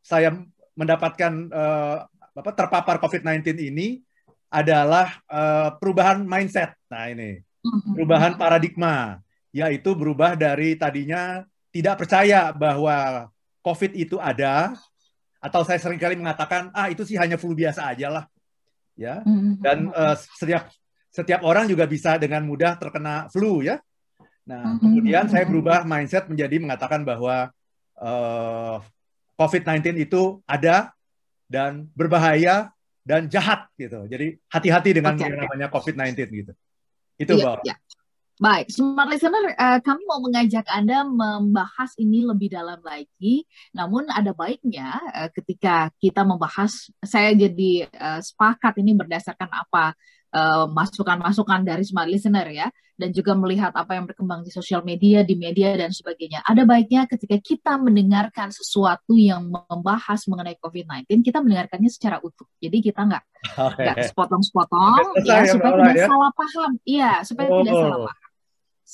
saya 0.00 0.32
mendapatkan 0.74 1.32
uh, 1.52 2.08
apa 2.32 2.50
terpapar 2.56 2.96
COVID-19 3.02 3.60
ini 3.60 4.00
adalah 4.50 5.20
uh, 5.30 5.76
perubahan 5.78 6.24
mindset. 6.24 6.74
Nah 6.90 7.06
ini 7.12 7.38
mm-hmm. 7.38 7.94
perubahan 7.94 8.32
paradigma, 8.34 9.20
yaitu 9.54 9.94
berubah 9.94 10.34
dari 10.34 10.74
tadinya 10.74 11.44
tidak 11.70 12.02
percaya 12.02 12.50
bahwa 12.50 13.28
COVID 13.62 13.92
itu 13.94 14.16
ada, 14.18 14.74
atau 15.38 15.62
saya 15.62 15.78
sering 15.78 16.00
kali 16.00 16.18
mengatakan 16.18 16.72
ah 16.74 16.90
itu 16.90 17.06
sih 17.06 17.14
hanya 17.14 17.38
flu 17.38 17.54
biasa 17.54 17.92
aja 17.92 18.08
lah, 18.10 18.24
ya. 19.00 19.24
Mm-hmm. 19.24 19.52
Dan 19.64 19.88
uh, 19.96 20.16
setiap 20.36 20.68
setiap 21.08 21.40
orang 21.42 21.64
juga 21.66 21.88
bisa 21.88 22.20
dengan 22.20 22.44
mudah 22.44 22.76
terkena 22.76 23.32
flu 23.32 23.64
ya. 23.64 23.80
Nah 24.44 24.76
mm-hmm. 24.76 24.80
kemudian 24.84 25.24
saya 25.32 25.48
berubah 25.48 25.88
mindset 25.88 26.28
menjadi 26.28 26.60
mengatakan 26.60 27.00
bahwa 27.08 27.48
uh, 27.96 28.76
COVID-19 29.40 29.96
itu 30.04 30.44
ada 30.44 30.92
dan 31.48 31.88
berbahaya 31.96 32.68
dan 33.00 33.26
jahat 33.32 33.66
gitu. 33.80 34.04
Jadi 34.04 34.36
hati-hati 34.52 34.90
dengan 34.92 35.16
okay, 35.16 35.24
yang 35.24 35.40
namanya 35.40 35.72
COVID-19 35.72 36.12
gitu. 36.28 36.52
Itu 37.16 37.32
yeah, 37.40 37.56
Mbak. 37.56 37.58
Yeah. 37.64 37.78
Baik, 38.40 38.72
smart 38.72 39.12
listener, 39.12 39.52
uh, 39.52 39.84
kami 39.84 40.00
mau 40.08 40.16
mengajak 40.24 40.64
Anda 40.72 41.04
membahas 41.04 41.92
ini 42.00 42.24
lebih 42.24 42.48
dalam 42.48 42.80
lagi. 42.80 43.44
Namun 43.76 44.08
ada 44.08 44.32
baiknya 44.32 44.96
uh, 45.12 45.28
ketika 45.28 45.92
kita 46.00 46.24
membahas, 46.24 46.88
saya 47.04 47.36
jadi 47.36 47.84
uh, 47.92 48.24
sepakat 48.24 48.80
ini 48.80 48.96
berdasarkan 48.96 49.52
apa 49.52 49.92
masukan-masukan 50.72 51.66
uh, 51.66 51.66
dari 51.74 51.82
smart 51.82 52.06
listener 52.06 52.46
ya 52.54 52.70
dan 52.94 53.10
juga 53.12 53.36
melihat 53.36 53.74
apa 53.76 53.98
yang 53.98 54.08
berkembang 54.08 54.40
di 54.40 54.48
sosial 54.48 54.80
media, 54.88 55.20
di 55.20 55.36
media 55.36 55.76
dan 55.76 55.92
sebagainya. 55.92 56.40
Ada 56.40 56.64
baiknya 56.64 57.04
ketika 57.10 57.36
kita 57.44 57.76
mendengarkan 57.76 58.48
sesuatu 58.56 59.20
yang 59.20 59.52
membahas 59.52 60.24
mengenai 60.30 60.56
COVID-19, 60.64 61.20
kita 61.20 61.44
mendengarkannya 61.44 61.90
secara 61.92 62.22
utuh. 62.24 62.48
Jadi 62.56 62.78
kita 62.78 63.04
nggak 63.04 63.24
sepotong-sepotong, 64.08 65.28
ya, 65.28 65.44
ya 65.44 65.52
supaya 65.52 65.72
tidak 65.76 65.96
ya? 65.98 66.06
salah 66.08 66.30
paham. 66.32 66.70
Iya, 66.88 67.12
supaya 67.26 67.48
oh. 67.52 67.58
tidak 67.60 67.74
salah 67.76 68.00
paham. 68.08 68.29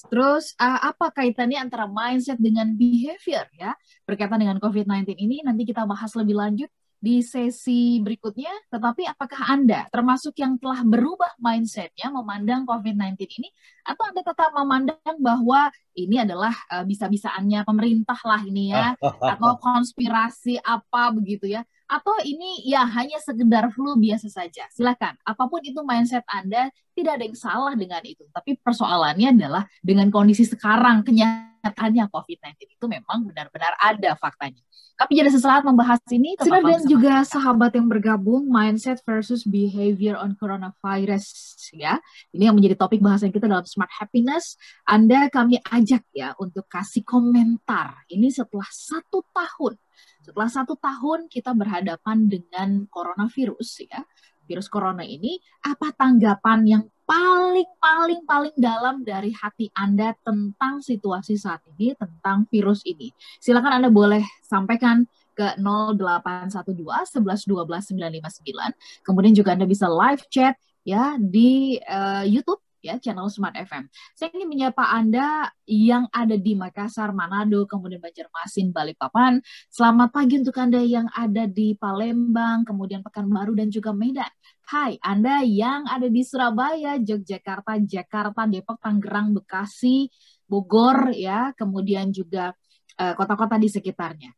Terus 0.04 0.52
uh, 0.60 0.92
apa 0.92 1.08
kaitannya 1.14 1.56
antara 1.56 1.88
mindset 1.88 2.36
dengan 2.36 2.68
behavior 2.76 3.48
ya 3.56 3.72
berkaitan 4.04 4.42
dengan 4.42 4.60
COVID-19 4.60 5.16
ini 5.16 5.40
nanti 5.40 5.64
kita 5.64 5.88
bahas 5.88 6.12
lebih 6.12 6.36
lanjut 6.36 6.70
di 6.96 7.20
sesi 7.22 8.00
berikutnya. 8.00 8.50
Tetapi 8.72 9.06
apakah 9.06 9.52
Anda 9.52 9.86
termasuk 9.92 10.36
yang 10.40 10.56
telah 10.58 10.82
berubah 10.82 11.36
mindsetnya 11.38 12.10
memandang 12.10 12.64
COVID-19 12.64 13.20
ini, 13.40 13.48
atau 13.84 14.02
Anda 14.10 14.22
tetap 14.24 14.50
memandang 14.56 15.16
bahwa 15.20 15.70
ini 15.94 16.16
adalah 16.20 16.52
uh, 16.72 16.84
bisa-bisaannya 16.84 17.62
pemerintah 17.62 18.18
lah 18.24 18.42
ini 18.42 18.72
ya, 18.72 18.96
atau 19.32 19.60
konspirasi 19.60 20.58
apa 20.60 21.12
begitu 21.14 21.46
ya? 21.46 21.62
Atau 21.86 22.18
ini 22.26 22.66
ya 22.66 22.82
hanya 22.82 23.22
sekedar 23.22 23.70
flu 23.70 23.94
biasa 23.94 24.26
saja. 24.26 24.66
Silakan, 24.74 25.14
apa 25.22 25.44
pun 25.46 25.62
itu 25.62 25.78
mindset 25.86 26.26
Anda, 26.26 26.70
tidak 26.98 27.18
ada 27.18 27.24
yang 27.30 27.38
salah 27.38 27.74
dengan 27.78 28.02
itu. 28.02 28.26
Tapi 28.34 28.58
persoalannya 28.58 29.38
adalah 29.38 29.62
dengan 29.78 30.10
kondisi 30.10 30.42
sekarang, 30.42 31.06
kenyataannya 31.06 32.10
COVID-19 32.10 32.58
itu 32.74 32.86
memang 32.90 33.22
benar-benar 33.30 33.78
ada 33.78 34.18
faktanya. 34.18 34.66
Tapi 34.96 35.12
jadi 35.12 35.28
sesaat 35.28 35.60
membahas 35.60 36.00
ini. 36.08 36.40
Sinar 36.40 36.64
dan 36.64 36.80
juga 36.88 37.20
kita. 37.20 37.36
sahabat 37.36 37.76
yang 37.76 37.84
bergabung, 37.84 38.48
mindset 38.48 38.96
versus 39.04 39.44
behavior 39.44 40.16
on 40.16 40.32
coronavirus 40.40 41.28
ya. 41.76 42.00
Ini 42.32 42.48
yang 42.48 42.56
menjadi 42.56 42.80
topik 42.80 43.04
bahasan 43.04 43.28
kita 43.28 43.44
dalam 43.44 43.68
Smart 43.68 43.92
Happiness. 43.92 44.56
Anda 44.88 45.28
kami 45.28 45.60
ajak 45.60 46.00
ya 46.16 46.32
untuk 46.40 46.64
kasih 46.64 47.04
komentar. 47.04 48.08
Ini 48.08 48.32
setelah 48.32 48.66
satu 48.72 49.20
tahun. 49.36 49.76
Setelah 50.26 50.50
satu 50.50 50.74
tahun 50.74 51.30
kita 51.30 51.54
berhadapan 51.54 52.26
dengan 52.26 52.82
coronavirus 52.90 53.86
ya 53.86 54.02
virus 54.50 54.66
corona 54.66 55.06
ini, 55.06 55.38
apa 55.62 55.94
tanggapan 55.94 56.66
yang 56.66 56.82
paling 57.06 57.66
paling 57.78 58.26
paling 58.26 58.54
dalam 58.58 59.06
dari 59.06 59.30
hati 59.30 59.70
Anda 59.70 60.18
tentang 60.26 60.82
situasi 60.82 61.38
saat 61.38 61.62
ini, 61.78 61.94
tentang 61.94 62.50
virus 62.50 62.82
ini? 62.82 63.14
Silakan 63.38 63.78
Anda 63.78 63.90
boleh 63.94 64.26
sampaikan 64.42 65.06
ke 65.38 65.54
0812 65.62 66.74
11 66.74 67.46
12 67.46 67.94
959. 67.94 69.06
Kemudian 69.06 69.30
juga 69.30 69.54
Anda 69.54 69.66
bisa 69.70 69.86
live 69.86 70.26
chat 70.26 70.58
ya 70.82 71.14
di 71.22 71.78
uh, 71.86 72.26
YouTube 72.26 72.65
ya 72.86 73.02
channel 73.02 73.26
Smart 73.26 73.58
FM. 73.58 73.90
Saya 74.14 74.30
ingin 74.30 74.46
menyapa 74.46 74.86
Anda 74.94 75.50
yang 75.66 76.06
ada 76.14 76.38
di 76.38 76.54
Makassar, 76.54 77.10
Manado, 77.10 77.66
kemudian 77.66 77.98
Banjarmasin, 77.98 78.70
Balikpapan. 78.70 79.42
Selamat 79.66 80.14
pagi 80.14 80.38
untuk 80.38 80.54
Anda 80.54 80.78
yang 80.78 81.10
ada 81.10 81.50
di 81.50 81.74
Palembang, 81.74 82.62
kemudian 82.62 83.02
Pekanbaru 83.02 83.58
dan 83.58 83.68
juga 83.74 83.90
Medan. 83.90 84.30
Hai, 84.70 84.98
Anda 85.02 85.42
yang 85.42 85.90
ada 85.90 86.06
di 86.06 86.22
Surabaya, 86.22 86.98
Yogyakarta, 86.98 87.78
Jakarta, 87.82 88.46
Depok, 88.46 88.78
Tangerang, 88.78 89.34
Bekasi, 89.34 90.06
Bogor 90.46 91.10
ya, 91.10 91.50
kemudian 91.58 92.14
juga 92.14 92.54
eh, 92.98 93.14
kota-kota 93.18 93.58
uh, 93.58 93.62
di 93.62 93.66
sekitarnya 93.66 94.30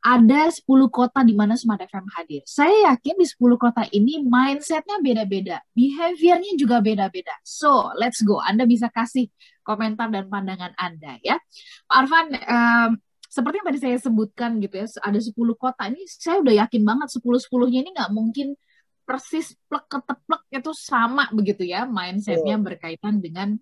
ada 0.00 0.48
10 0.48 0.64
kota 0.88 1.20
di 1.20 1.36
mana 1.36 1.60
Smart 1.60 1.84
FM 1.84 2.08
hadir. 2.16 2.40
Saya 2.48 2.92
yakin 2.92 3.20
di 3.20 3.26
10 3.28 3.60
kota 3.60 3.84
ini 3.92 4.24
mindsetnya 4.24 4.96
beda-beda, 5.04 5.60
behaviornya 5.76 6.56
juga 6.56 6.80
beda-beda. 6.80 7.36
So, 7.44 7.92
let's 8.00 8.24
go. 8.24 8.40
Anda 8.40 8.64
bisa 8.64 8.88
kasih 8.88 9.28
komentar 9.60 10.08
dan 10.08 10.32
pandangan 10.32 10.72
Anda 10.80 11.20
ya. 11.20 11.36
Pak 11.84 11.96
Arfan, 11.96 12.26
um, 12.32 12.90
seperti 13.30 13.62
yang 13.62 13.68
tadi 13.70 13.78
saya 13.78 13.98
sebutkan 14.00 14.58
gitu 14.58 14.74
ya, 14.80 14.86
ada 15.04 15.20
10 15.20 15.36
kota 15.54 15.86
ini 15.86 16.02
saya 16.08 16.42
udah 16.42 16.66
yakin 16.66 16.82
banget 16.82 17.08
10-10-nya 17.14 17.78
ini 17.86 17.90
nggak 17.94 18.10
mungkin 18.10 18.58
persis 19.06 19.54
plek 19.66 19.86
keteplek 19.90 20.42
itu 20.54 20.70
sama 20.74 21.26
begitu 21.34 21.66
ya 21.66 21.82
mindsetnya 21.82 22.58
berkaitan 22.58 23.18
dengan 23.18 23.58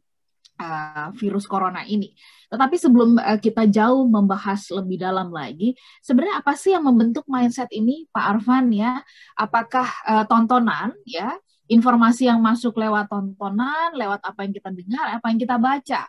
uh, 0.59 1.09
virus 1.17 1.47
corona 1.47 1.87
ini. 1.87 2.13
Tetapi 2.51 2.77
sebelum 2.77 3.17
uh, 3.17 3.39
kita 3.39 3.65
jauh 3.71 4.05
membahas 4.05 4.69
lebih 4.75 5.01
dalam 5.01 5.31
lagi, 5.31 5.79
sebenarnya 6.03 6.43
apa 6.43 6.53
sih 6.59 6.75
yang 6.75 6.85
membentuk 6.85 7.25
mindset 7.31 7.71
ini, 7.73 8.11
Pak 8.11 8.25
Arfan 8.37 8.75
ya? 8.75 9.01
Apakah 9.39 9.89
uh, 10.05 10.25
tontonan 10.27 10.93
ya, 11.07 11.39
informasi 11.71 12.27
yang 12.29 12.43
masuk 12.43 12.77
lewat 12.77 13.09
tontonan, 13.09 13.95
lewat 13.95 14.21
apa 14.25 14.45
yang 14.45 14.53
kita 14.53 14.71
dengar, 14.75 15.07
apa 15.17 15.27
yang 15.31 15.39
kita 15.39 15.57
baca? 15.57 16.03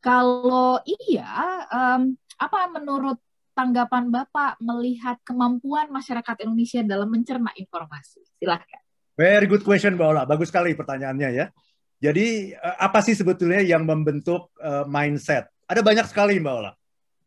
Kalau 0.00 0.78
iya, 0.86 1.28
um, 1.72 2.14
apa 2.38 2.58
menurut 2.70 3.18
tanggapan 3.56 4.12
Bapak 4.12 4.60
melihat 4.60 5.16
kemampuan 5.24 5.88
masyarakat 5.88 6.44
Indonesia 6.44 6.84
dalam 6.84 7.08
mencerna 7.08 7.50
informasi? 7.56 8.20
Silahkan. 8.36 8.84
Very 9.16 9.48
good 9.48 9.64
question, 9.64 9.96
Mbak 9.96 10.08
Ola. 10.12 10.22
Bagus 10.28 10.52
sekali 10.52 10.76
pertanyaannya 10.76 11.30
ya. 11.32 11.48
Jadi 11.96 12.52
uh, 12.52 12.76
apa 12.80 13.00
sih 13.00 13.16
sebetulnya 13.16 13.64
yang 13.64 13.84
membentuk 13.84 14.52
uh, 14.60 14.84
mindset? 14.84 15.48
Ada 15.66 15.80
banyak 15.80 16.06
sekali 16.06 16.36
Mbak 16.38 16.54
Ola. 16.54 16.72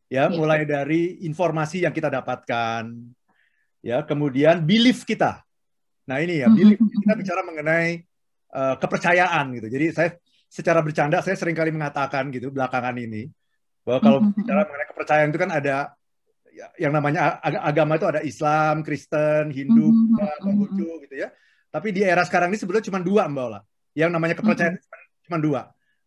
Ya, 0.09 0.25
ya, 0.25 0.33
mulai 0.33 0.65
dari 0.65 1.21
informasi 1.21 1.85
yang 1.85 1.93
kita 1.93 2.09
dapatkan, 2.09 2.81
ya, 3.85 4.01
kemudian 4.01 4.65
belief 4.65 5.05
kita. 5.05 5.45
Nah 6.09 6.17
ini 6.17 6.41
ya, 6.41 6.49
belief 6.49 6.81
kita 7.05 7.13
bicara 7.13 7.45
mengenai 7.45 8.01
uh, 8.53 8.75
kepercayaan 8.81 9.45
gitu. 9.53 9.67
Jadi 9.69 9.85
saya 9.93 10.09
secara 10.49 10.81
bercanda 10.81 11.21
saya 11.21 11.37
sering 11.37 11.53
kali 11.53 11.69
mengatakan 11.69 12.33
gitu 12.33 12.49
belakangan 12.49 12.97
ini 12.97 13.29
bahwa 13.85 13.99
kalau 14.01 14.19
bicara 14.37 14.65
mengenai 14.65 14.87
kepercayaan 14.89 15.29
itu 15.29 15.39
kan 15.39 15.51
ada 15.53 15.75
ya, 16.49 16.67
yang 16.81 16.93
namanya 16.93 17.37
agama 17.41 18.01
itu 18.01 18.07
ada 18.09 18.21
Islam, 18.25 18.81
Kristen, 18.81 19.53
Hindu, 19.53 19.93
Buddha, 20.09 20.29
Konghucu 20.41 21.05
gitu 21.05 21.15
ya. 21.15 21.29
Tapi 21.69 21.93
di 21.93 22.01
era 22.01 22.25
sekarang 22.25 22.49
ini 22.49 22.57
sebetulnya 22.57 22.89
cuma 22.89 22.99
dua 22.99 23.29
Mbak 23.29 23.45
Ola. 23.45 23.61
Yang 23.93 24.09
namanya 24.13 24.35
kepercayaan 24.37 24.75
mm-hmm. 24.77 25.23
cuma 25.29 25.37
dua. 25.37 25.61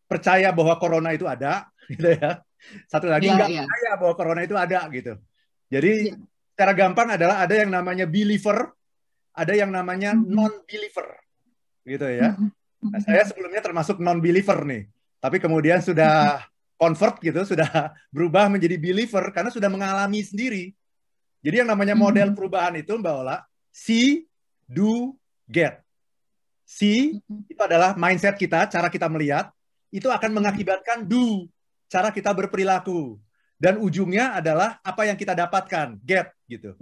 Percaya 0.07 0.49
bahwa 0.53 0.75
corona 0.77 1.11
itu 1.15 1.25
ada, 1.25 1.69
gitu 1.93 2.09
ya. 2.13 2.43
Satu 2.87 3.11
lagi 3.11 3.27
yeah, 3.27 3.37
nggak 3.39 3.51
yeah. 3.51 3.67
percaya 3.67 3.91
bahwa 3.99 4.15
corona 4.15 4.41
itu 4.47 4.55
ada, 4.55 4.81
gitu. 4.93 5.13
Jadi 5.73 5.93
yeah. 6.15 6.19
secara 6.55 6.73
gampang 6.77 7.09
adalah 7.15 7.43
ada 7.43 7.55
yang 7.59 7.71
namanya 7.73 8.07
believer, 8.07 8.71
ada 9.33 9.53
yang 9.57 9.71
namanya 9.73 10.15
mm-hmm. 10.15 10.31
non-believer, 10.31 11.09
gitu 11.89 12.07
ya. 12.07 12.39
Nah, 12.83 12.99
saya 12.99 13.23
sebelumnya 13.27 13.63
termasuk 13.63 14.03
non-believer 14.03 14.67
nih, 14.67 14.83
tapi 15.23 15.39
kemudian 15.39 15.79
sudah 15.79 16.43
convert 16.75 17.23
gitu, 17.23 17.47
sudah 17.47 17.71
berubah 18.15 18.51
menjadi 18.51 18.75
believer 18.75 19.31
karena 19.31 19.55
sudah 19.55 19.71
mengalami 19.71 20.19
sendiri. 20.27 20.75
Jadi 21.43 21.63
yang 21.63 21.71
namanya 21.71 21.99
model 21.99 22.35
perubahan 22.35 22.79
itu 22.79 22.95
Mbak 22.95 23.15
Ola, 23.19 23.43
see, 23.71 24.27
do, 24.67 25.19
get. 25.51 25.82
See 26.63 27.21
itu 27.29 27.61
adalah 27.63 27.95
mindset 27.99 28.39
kita, 28.39 28.67
cara 28.71 28.89
kita 28.89 29.07
melihat, 29.11 29.53
itu 29.93 30.09
akan 30.09 30.31
mengakibatkan 30.33 31.05
do, 31.05 31.47
cara 31.91 32.09
kita 32.09 32.33
berperilaku. 32.33 33.21
Dan 33.63 33.79
ujungnya 33.79 34.35
adalah 34.35 34.83
apa 34.83 35.07
yang 35.07 35.15
kita 35.15 35.39
dapatkan, 35.39 35.95
get 36.03 36.35
gitu. 36.51 36.75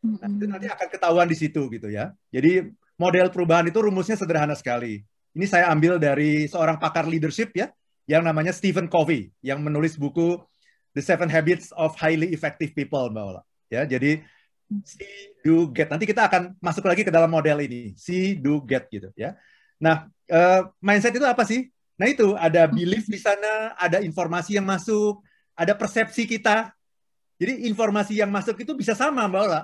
Nah, 0.00 0.28
itu 0.32 0.44
nanti 0.48 0.64
akan 0.64 0.88
ketahuan 0.88 1.28
di 1.28 1.36
situ 1.36 1.68
gitu 1.68 1.92
ya. 1.92 2.14
Jadi 2.32 2.72
model 2.96 3.28
perubahan 3.28 3.68
itu 3.68 3.76
rumusnya 3.84 4.16
sederhana 4.16 4.56
sekali. 4.56 5.04
Ini 5.36 5.44
saya 5.44 5.68
ambil 5.68 6.00
dari 6.00 6.48
seorang 6.48 6.80
pakar 6.80 7.04
leadership 7.04 7.52
ya, 7.52 7.68
yang 8.08 8.24
namanya 8.24 8.56
Stephen 8.56 8.88
Covey, 8.88 9.28
yang 9.44 9.60
menulis 9.60 10.00
buku 10.00 10.40
The 10.96 11.04
Seven 11.04 11.28
Habits 11.28 11.76
of 11.76 11.92
Highly 12.00 12.32
Effective 12.32 12.72
People, 12.72 13.12
Mbak 13.12 13.24
Ola. 13.28 13.42
Ya, 13.68 13.84
jadi 13.84 14.24
see, 14.82 15.36
do, 15.42 15.70
get. 15.70 15.88
Nanti 15.90 16.04
kita 16.06 16.26
akan 16.26 16.58
masuk 16.58 16.86
lagi 16.86 17.06
ke 17.06 17.12
dalam 17.12 17.30
model 17.30 17.62
ini. 17.62 17.94
See, 17.94 18.34
do, 18.34 18.62
get 18.62 18.90
gitu 18.90 19.10
ya. 19.14 19.38
Nah, 19.78 20.08
uh, 20.30 20.70
mindset 20.82 21.14
itu 21.14 21.26
apa 21.26 21.46
sih? 21.46 21.70
Nah 21.96 22.06
itu 22.12 22.36
ada 22.36 22.68
belief 22.68 23.08
di 23.08 23.16
sana, 23.16 23.72
ada 23.80 24.04
informasi 24.04 24.60
yang 24.60 24.68
masuk, 24.68 25.24
ada 25.56 25.72
persepsi 25.72 26.28
kita. 26.28 26.72
Jadi 27.40 27.68
informasi 27.68 28.20
yang 28.20 28.28
masuk 28.28 28.56
itu 28.60 28.72
bisa 28.76 28.92
sama 28.92 29.24
Mbak 29.24 29.42
Ola. 29.48 29.62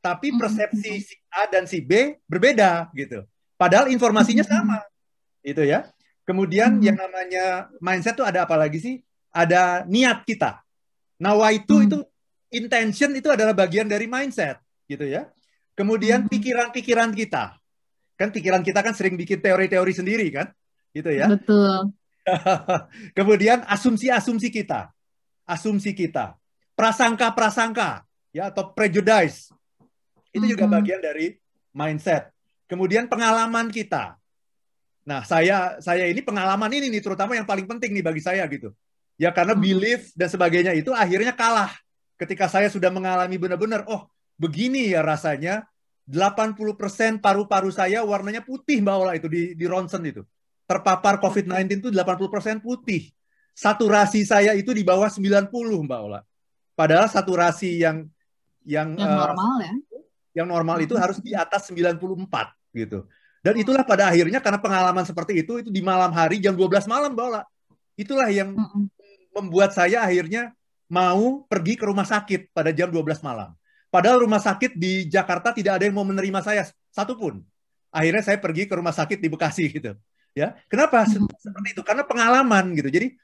Tapi 0.00 0.32
hmm. 0.32 0.38
persepsi 0.40 0.92
si 1.04 1.14
A 1.32 1.48
dan 1.48 1.68
si 1.68 1.84
B 1.84 2.16
berbeda 2.24 2.88
gitu. 2.96 3.24
Padahal 3.56 3.92
informasinya 3.92 4.44
hmm. 4.44 4.52
sama. 4.52 4.78
Itu 5.44 5.64
ya. 5.64 5.88
Kemudian 6.24 6.80
hmm. 6.80 6.84
yang 6.84 6.96
namanya 6.96 7.44
mindset 7.80 8.16
itu 8.16 8.24
ada 8.24 8.48
apa 8.48 8.56
lagi 8.56 8.80
sih? 8.80 8.96
Ada 9.32 9.84
niat 9.84 10.24
kita. 10.24 10.64
Nah, 11.20 11.36
itu 11.52 11.84
itu 11.84 11.98
intention 12.50 13.10
itu 13.16 13.28
adalah 13.30 13.52
bagian 13.52 13.86
dari 13.86 14.06
mindset, 14.06 14.58
gitu 14.86 15.06
ya. 15.06 15.30
Kemudian 15.76 16.24
hmm. 16.26 16.32
pikiran-pikiran 16.32 17.12
kita. 17.12 17.60
Kan 18.16 18.32
pikiran 18.32 18.64
kita 18.64 18.80
kan 18.80 18.96
sering 18.96 19.14
bikin 19.14 19.44
teori-teori 19.44 19.92
sendiri 19.92 20.26
kan? 20.32 20.48
Gitu 20.96 21.12
ya. 21.12 21.28
Betul. 21.28 21.92
Kemudian 23.18 23.62
asumsi-asumsi 23.68 24.48
kita. 24.48 24.88
Asumsi 25.44 25.92
kita. 25.92 26.40
Prasangka-prasangka 26.72 28.08
ya 28.32 28.48
atau 28.48 28.72
prejudice. 28.72 29.52
Itu 30.32 30.48
juga 30.48 30.64
hmm. 30.64 30.74
bagian 30.80 31.00
dari 31.04 31.36
mindset. 31.76 32.32
Kemudian 32.66 33.06
pengalaman 33.06 33.68
kita. 33.68 34.16
Nah, 35.06 35.22
saya 35.22 35.78
saya 35.78 36.08
ini 36.10 36.18
pengalaman 36.18 36.72
ini 36.72 36.90
nih 36.90 37.04
terutama 37.04 37.38
yang 37.38 37.46
paling 37.46 37.68
penting 37.68 37.94
nih 37.94 38.04
bagi 38.04 38.24
saya 38.24 38.42
gitu. 38.48 38.72
Ya 39.20 39.30
karena 39.30 39.52
hmm. 39.52 39.62
belief 39.62 40.02
dan 40.16 40.28
sebagainya 40.32 40.72
itu 40.72 40.90
akhirnya 40.90 41.36
kalah 41.36 41.70
ketika 42.16 42.48
saya 42.48 42.72
sudah 42.72 42.88
mengalami 42.88 43.36
benar-benar, 43.36 43.84
oh 43.88 44.08
begini 44.40 44.92
ya 44.92 45.04
rasanya, 45.04 45.64
80% 46.06 47.18
paru-paru 47.18 47.70
saya 47.74 48.06
warnanya 48.06 48.40
putih 48.40 48.78
Mbak 48.78 48.96
Ola 48.96 49.12
itu 49.18 49.26
di, 49.26 49.52
di 49.58 49.66
ronsen 49.66 50.02
itu. 50.06 50.22
Terpapar 50.66 51.18
COVID-19 51.18 51.82
itu 51.82 51.90
80% 51.90 52.62
putih. 52.62 53.10
Saturasi 53.56 54.22
saya 54.22 54.54
itu 54.54 54.70
di 54.70 54.86
bawah 54.86 55.10
90 55.10 55.50
Mbak 55.50 56.00
Ola. 56.00 56.22
Padahal 56.78 57.10
saturasi 57.10 57.82
yang 57.82 58.06
yang, 58.66 58.98
yang 58.98 59.12
normal 59.14 59.52
uh, 59.58 59.62
ya. 59.62 59.72
Yang 60.42 60.48
normal 60.52 60.76
itu 60.82 60.94
harus 60.98 61.18
di 61.22 61.32
atas 61.32 61.70
94 61.70 61.96
gitu. 62.76 63.06
Dan 63.40 63.54
itulah 63.62 63.86
pada 63.86 64.10
akhirnya 64.10 64.42
karena 64.42 64.58
pengalaman 64.58 65.06
seperti 65.06 65.42
itu 65.42 65.62
itu 65.62 65.70
di 65.70 65.80
malam 65.80 66.10
hari 66.10 66.42
jam 66.42 66.54
12 66.54 66.86
malam 66.90 67.14
Mbak 67.14 67.26
Ola. 67.30 67.42
Itulah 67.98 68.28
yang 68.30 68.54
membuat 69.34 69.72
saya 69.72 70.04
akhirnya 70.04 70.55
mau 70.86 71.44
pergi 71.46 71.74
ke 71.74 71.84
rumah 71.86 72.06
sakit 72.06 72.54
pada 72.54 72.70
jam 72.70 72.90
12 72.90 73.22
malam. 73.22 73.54
Padahal 73.90 74.22
rumah 74.22 74.42
sakit 74.42 74.76
di 74.76 75.06
Jakarta 75.06 75.54
tidak 75.54 75.80
ada 75.80 75.84
yang 75.88 75.96
mau 75.96 76.06
menerima 76.06 76.42
saya 76.42 76.62
satupun. 76.90 77.42
Akhirnya 77.90 78.22
saya 78.22 78.38
pergi 78.38 78.68
ke 78.68 78.74
rumah 78.76 78.92
sakit 78.92 79.18
di 79.22 79.28
Bekasi 79.30 79.72
gitu. 79.72 79.96
Ya, 80.36 80.52
kenapa 80.68 81.00
hmm. 81.08 81.32
seperti 81.40 81.68
itu? 81.72 81.80
Karena 81.80 82.04
pengalaman 82.04 82.76
gitu. 82.76 82.92
Jadi 82.92 83.16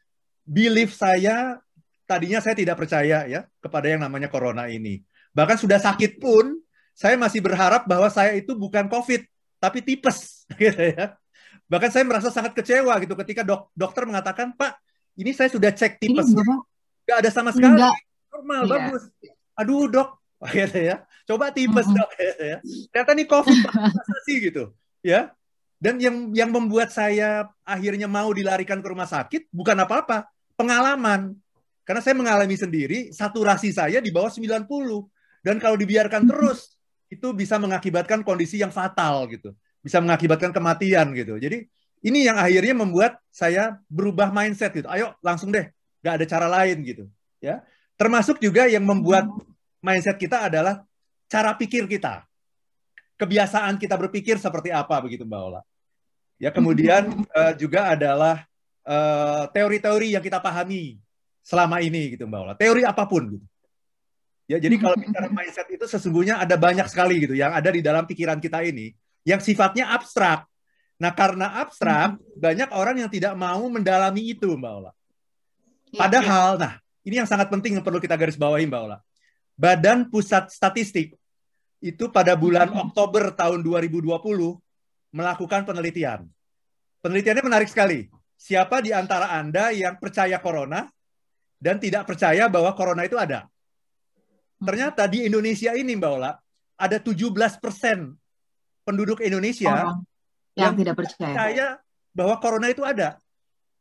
belief 0.49 0.97
saya 0.97 1.61
tadinya 2.09 2.41
saya 2.41 2.57
tidak 2.57 2.81
percaya 2.81 3.29
ya 3.29 3.45
kepada 3.61 3.87
yang 3.93 4.01
namanya 4.01 4.33
corona 4.33 4.65
ini. 4.67 5.05
Bahkan 5.37 5.61
sudah 5.61 5.77
sakit 5.77 6.17
pun 6.17 6.57
saya 6.97 7.21
masih 7.21 7.45
berharap 7.45 7.85
bahwa 7.85 8.09
saya 8.09 8.33
itu 8.37 8.57
bukan 8.57 8.89
COVID 8.89 9.29
tapi 9.61 9.85
tipes 9.85 10.43
gitu 10.63 10.83
ya. 10.97 11.21
Bahkan 11.69 11.91
saya 11.93 12.05
merasa 12.09 12.29
sangat 12.33 12.57
kecewa 12.57 12.97
gitu 13.01 13.13
ketika 13.25 13.45
dok 13.45 13.69
dokter 13.77 14.09
mengatakan, 14.09 14.57
"Pak, 14.57 14.77
ini 15.21 15.37
saya 15.37 15.53
sudah 15.53 15.69
cek 15.69 16.01
tipes." 16.01 16.33
Gak 17.07 17.19
ada 17.27 17.31
sama 17.31 17.51
sekali. 17.51 17.79
Enggak. 17.79 17.97
Normal, 18.33 18.63
yeah. 18.65 18.73
bagus. 18.73 19.03
Aduh 19.59 19.85
dok, 19.91 20.09
gitu 20.57 20.79
ya. 20.81 20.97
Coba 21.29 21.53
tipes 21.53 21.87
dok, 21.87 22.11
gitu 22.21 22.45
ya. 22.45 22.59
Ternyata 22.91 23.13
nih 23.13 23.27
COVID 23.29 23.59
sih 24.27 24.37
gitu, 24.51 24.73
ya. 25.05 25.31
Dan 25.83 25.99
yang 25.99 26.31
yang 26.31 26.51
membuat 26.55 26.95
saya 26.95 27.51
akhirnya 27.67 28.07
mau 28.07 28.31
dilarikan 28.31 28.79
ke 28.79 28.89
rumah 28.89 29.11
sakit 29.11 29.51
bukan 29.51 29.75
apa-apa, 29.83 30.31
pengalaman. 30.55 31.35
Karena 31.83 31.99
saya 31.99 32.15
mengalami 32.15 32.55
sendiri, 32.55 33.11
saturasi 33.11 33.75
saya 33.75 33.99
di 33.99 34.15
bawah 34.15 34.31
90. 34.31 34.63
Dan 35.43 35.59
kalau 35.59 35.75
dibiarkan 35.75 36.31
terus, 36.31 36.79
itu 37.11 37.35
bisa 37.35 37.59
mengakibatkan 37.59 38.23
kondisi 38.23 38.63
yang 38.63 38.71
fatal 38.71 39.27
gitu. 39.27 39.51
Bisa 39.83 39.99
mengakibatkan 39.99 40.55
kematian 40.55 41.11
gitu. 41.19 41.35
Jadi 41.43 41.67
ini 42.07 42.31
yang 42.31 42.39
akhirnya 42.39 42.79
membuat 42.79 43.19
saya 43.35 43.83
berubah 43.91 44.31
mindset 44.31 44.71
gitu. 44.79 44.87
Ayo 44.87 45.19
langsung 45.19 45.51
deh 45.51 45.67
nggak 46.03 46.15
ada 46.21 46.27
cara 46.27 46.47
lain 46.51 46.77
gitu 46.83 47.05
ya. 47.39 47.63
Termasuk 47.95 48.43
juga 48.43 48.67
yang 48.67 48.83
membuat 48.83 49.31
mindset 49.79 50.19
kita 50.19 50.51
adalah 50.51 50.83
cara 51.31 51.55
pikir 51.55 51.87
kita. 51.87 52.27
Kebiasaan 53.17 53.79
kita 53.79 53.95
berpikir 53.95 54.37
seperti 54.43 54.75
apa 54.75 54.99
begitu 54.99 55.23
mbak 55.23 55.41
Ola. 55.41 55.63
Ya 56.43 56.51
kemudian 56.51 57.23
uh, 57.31 57.55
juga 57.55 57.95
adalah 57.95 58.43
eh, 58.83 59.45
teori-teori 59.55 60.19
yang 60.19 60.25
kita 60.27 60.43
pahami 60.43 60.99
selama 61.47 61.79
ini 61.79 62.19
gitu 62.19 62.27
mbak 62.27 62.41
Ola. 62.43 62.55
Teori 62.59 62.83
apa 62.83 63.07
pun 63.07 63.39
gitu. 63.39 63.47
Ya 64.51 64.59
jadi 64.59 64.75
kalau 64.75 64.99
bicara 64.99 65.31
mindset 65.31 65.71
itu 65.71 65.87
sesungguhnya 65.87 66.43
ada 66.43 66.59
banyak 66.59 66.91
sekali 66.91 67.23
gitu 67.23 67.39
yang 67.39 67.55
ada 67.55 67.71
di 67.71 67.79
dalam 67.79 68.03
pikiran 68.11 68.43
kita 68.43 68.67
ini 68.67 68.91
yang 69.23 69.39
sifatnya 69.39 69.95
abstrak. 69.95 70.47
Nah, 70.99 71.11
karena 71.15 71.63
abstrak, 71.63 72.15
banyak 72.39 72.71
orang 72.71 73.03
yang 73.03 73.11
tidak 73.11 73.35
mau 73.35 73.67
mendalami 73.67 74.35
itu, 74.39 74.55
Mbak 74.55 74.73
Ola. 74.83 74.93
Iya, 75.93 76.01
Padahal, 76.09 76.57
nah 76.57 76.73
ini 77.05 77.21
yang 77.21 77.29
sangat 77.29 77.53
penting 77.53 77.77
yang 77.77 77.85
perlu 77.85 78.01
kita 78.01 78.17
garis 78.17 78.41
bawahi 78.41 78.65
Mbak 78.65 78.81
Ola. 78.81 78.99
Badan 79.53 80.09
Pusat 80.09 80.49
Statistik 80.49 81.13
itu 81.85 82.05
pada 82.09 82.33
bulan 82.33 82.73
hmm. 82.73 82.89
Oktober 82.89 83.29
tahun 83.37 83.61
2020 83.61 84.09
melakukan 85.13 85.61
penelitian. 85.69 86.25
Penelitiannya 87.05 87.45
menarik 87.45 87.69
sekali. 87.69 88.09
Siapa 88.41 88.81
di 88.81 88.91
antara 88.91 89.37
Anda 89.37 89.71
yang 89.71 90.01
percaya 90.01 90.41
corona 90.41 90.89
dan 91.61 91.77
tidak 91.77 92.09
percaya 92.09 92.49
bahwa 92.49 92.73
corona 92.73 93.05
itu 93.05 93.21
ada? 93.21 93.45
Hmm. 93.45 94.67
Ternyata 94.73 95.05
di 95.05 95.29
Indonesia 95.29 95.77
ini 95.77 95.93
Mbak 95.93 96.13
Ola, 96.17 96.33
ada 96.81 96.97
17 96.97 97.61
persen 97.61 98.17
penduduk 98.83 99.21
Indonesia 99.21 99.69
Orang 99.69 100.03
yang, 100.57 100.73
yang 100.73 100.75
tidak 100.81 100.95
percaya. 100.97 101.21
percaya 101.21 101.67
bahwa 102.17 102.35
corona 102.41 102.67
itu 102.73 102.83
ada. 102.83 103.21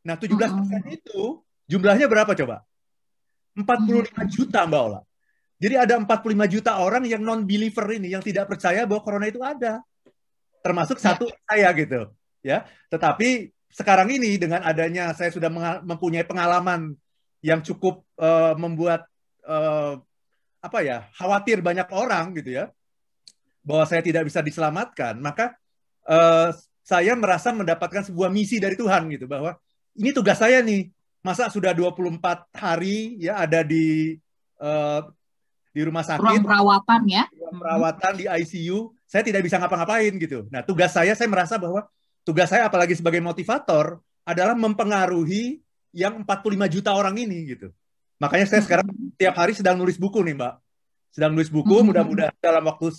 Nah, 0.04 0.20
17 0.20 0.36
persen 0.36 0.82
hmm. 0.84 0.98
itu 0.98 1.40
Jumlahnya 1.72 2.12
berapa 2.12 2.36
coba? 2.36 2.68
45 3.56 4.28
juta 4.28 4.68
Mbak 4.68 4.82
Ola. 4.92 5.02
Jadi 5.62 5.76
ada 5.80 5.94
45 6.04 6.54
juta 6.58 6.72
orang 6.84 7.08
yang 7.08 7.24
non-believer 7.24 7.86
ini, 7.96 8.12
yang 8.12 8.20
tidak 8.20 8.52
percaya 8.52 8.84
bahwa 8.84 9.00
corona 9.06 9.32
itu 9.32 9.40
ada. 9.40 9.80
Termasuk 10.60 11.00
ya. 11.00 11.16
satu 11.16 11.32
saya 11.48 11.70
gitu. 11.72 12.12
ya. 12.44 12.68
Tetapi 12.92 13.54
sekarang 13.72 14.12
ini 14.12 14.36
dengan 14.36 14.60
adanya 14.68 15.16
saya 15.16 15.32
sudah 15.32 15.48
mempunyai 15.80 16.28
pengalaman 16.28 16.92
yang 17.40 17.64
cukup 17.64 18.04
uh, 18.20 18.54
membuat 18.60 19.08
uh, 19.48 19.96
apa 20.62 20.80
ya 20.86 21.10
khawatir 21.18 21.64
banyak 21.64 21.90
orang 21.90 22.38
gitu 22.38 22.54
ya 22.54 22.70
bahwa 23.66 23.88
saya 23.90 24.06
tidak 24.06 24.30
bisa 24.30 24.46
diselamatkan 24.46 25.18
maka 25.18 25.58
uh, 26.06 26.54
saya 26.86 27.18
merasa 27.18 27.50
mendapatkan 27.50 28.06
sebuah 28.06 28.30
misi 28.30 28.62
dari 28.62 28.78
Tuhan 28.78 29.10
gitu 29.10 29.26
bahwa 29.26 29.58
ini 29.98 30.14
tugas 30.14 30.38
saya 30.38 30.62
nih 30.62 30.92
masa 31.22 31.50
sudah 31.54 31.74
24 31.74 32.18
hari 32.58 33.22
ya 33.22 33.42
ada 33.42 33.62
di 33.62 34.18
uh, 34.58 35.06
di 35.72 35.82
rumah 35.86 36.04
sakit? 36.04 36.22
Ruang 36.22 36.44
perawatan 36.44 37.02
ya? 37.08 37.24
Ruang 37.32 37.58
perawatan 37.62 38.14
di 38.20 38.26
ICU 38.28 38.92
saya 39.08 39.24
tidak 39.24 39.42
bisa 39.46 39.62
ngapa-ngapain 39.62 40.14
gitu. 40.18 40.50
Nah 40.50 40.66
tugas 40.66 40.92
saya 40.92 41.14
saya 41.14 41.30
merasa 41.30 41.56
bahwa 41.62 41.88
tugas 42.26 42.50
saya 42.52 42.68
apalagi 42.68 42.98
sebagai 42.98 43.22
motivator 43.24 44.02
adalah 44.26 44.54
mempengaruhi 44.54 45.62
yang 45.92 46.24
45 46.24 46.74
juta 46.74 46.92
orang 46.96 47.16
ini 47.20 47.56
gitu. 47.56 47.72
Makanya 48.22 48.46
saya 48.46 48.62
sekarang 48.62 48.88
tiap 49.18 49.34
hari 49.34 49.58
sedang 49.58 49.82
nulis 49.82 49.98
buku 49.98 50.22
nih, 50.22 50.38
Mbak. 50.38 50.54
Sedang 51.12 51.34
nulis 51.34 51.50
buku, 51.50 51.84
mudah-mudahan 51.84 52.32
dalam 52.38 52.64
waktu 52.70 52.94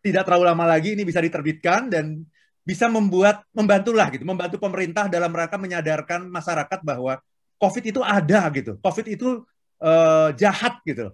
tidak 0.00 0.22
terlalu 0.24 0.44
lama 0.48 0.64
lagi 0.64 0.94
ini 0.94 1.02
bisa 1.02 1.18
diterbitkan 1.18 1.90
dan 1.90 2.22
bisa 2.64 2.88
membuat 2.88 3.44
membantulah 3.52 4.08
gitu, 4.08 4.24
membantu 4.24 4.56
pemerintah 4.56 5.04
dalam 5.06 5.28
rangka 5.28 5.60
menyadarkan 5.60 6.24
masyarakat 6.32 6.80
bahwa 6.80 7.20
COVID 7.60 7.84
itu 7.84 8.00
ada 8.00 8.48
gitu. 8.56 8.80
COVID 8.80 9.06
itu 9.06 9.44
uh, 9.84 10.32
jahat 10.34 10.80
gitu. 10.88 11.12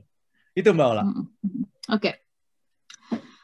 Itu 0.55 0.71
Mbak 0.71 0.87
Ola. 0.87 1.03
Oke. 1.03 1.19
Okay. 1.91 2.15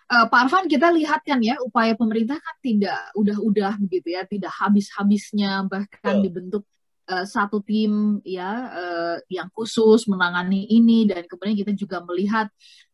Uh, 0.07 0.31
Pak 0.31 0.47
Arfan 0.47 0.71
kita 0.71 0.95
lihat 0.95 1.27
kan 1.27 1.43
ya 1.43 1.59
upaya 1.59 1.99
pemerintah 1.99 2.39
kan 2.39 2.57
tidak 2.63 3.11
udah-udah 3.19 3.75
begitu 3.83 4.15
ya, 4.15 4.23
tidak 4.23 4.55
habis-habisnya 4.55 5.67
bahkan 5.67 6.15
oh. 6.19 6.23
dibentuk 6.23 6.63
uh, 7.11 7.27
satu 7.27 7.59
tim 7.63 8.23
ya 8.23 8.71
uh, 8.71 9.17
yang 9.27 9.51
khusus 9.51 10.07
menangani 10.07 10.63
ini 10.71 11.11
dan 11.11 11.27
kemudian 11.27 11.59
kita 11.59 11.75
juga 11.75 12.07
melihat 12.07 12.47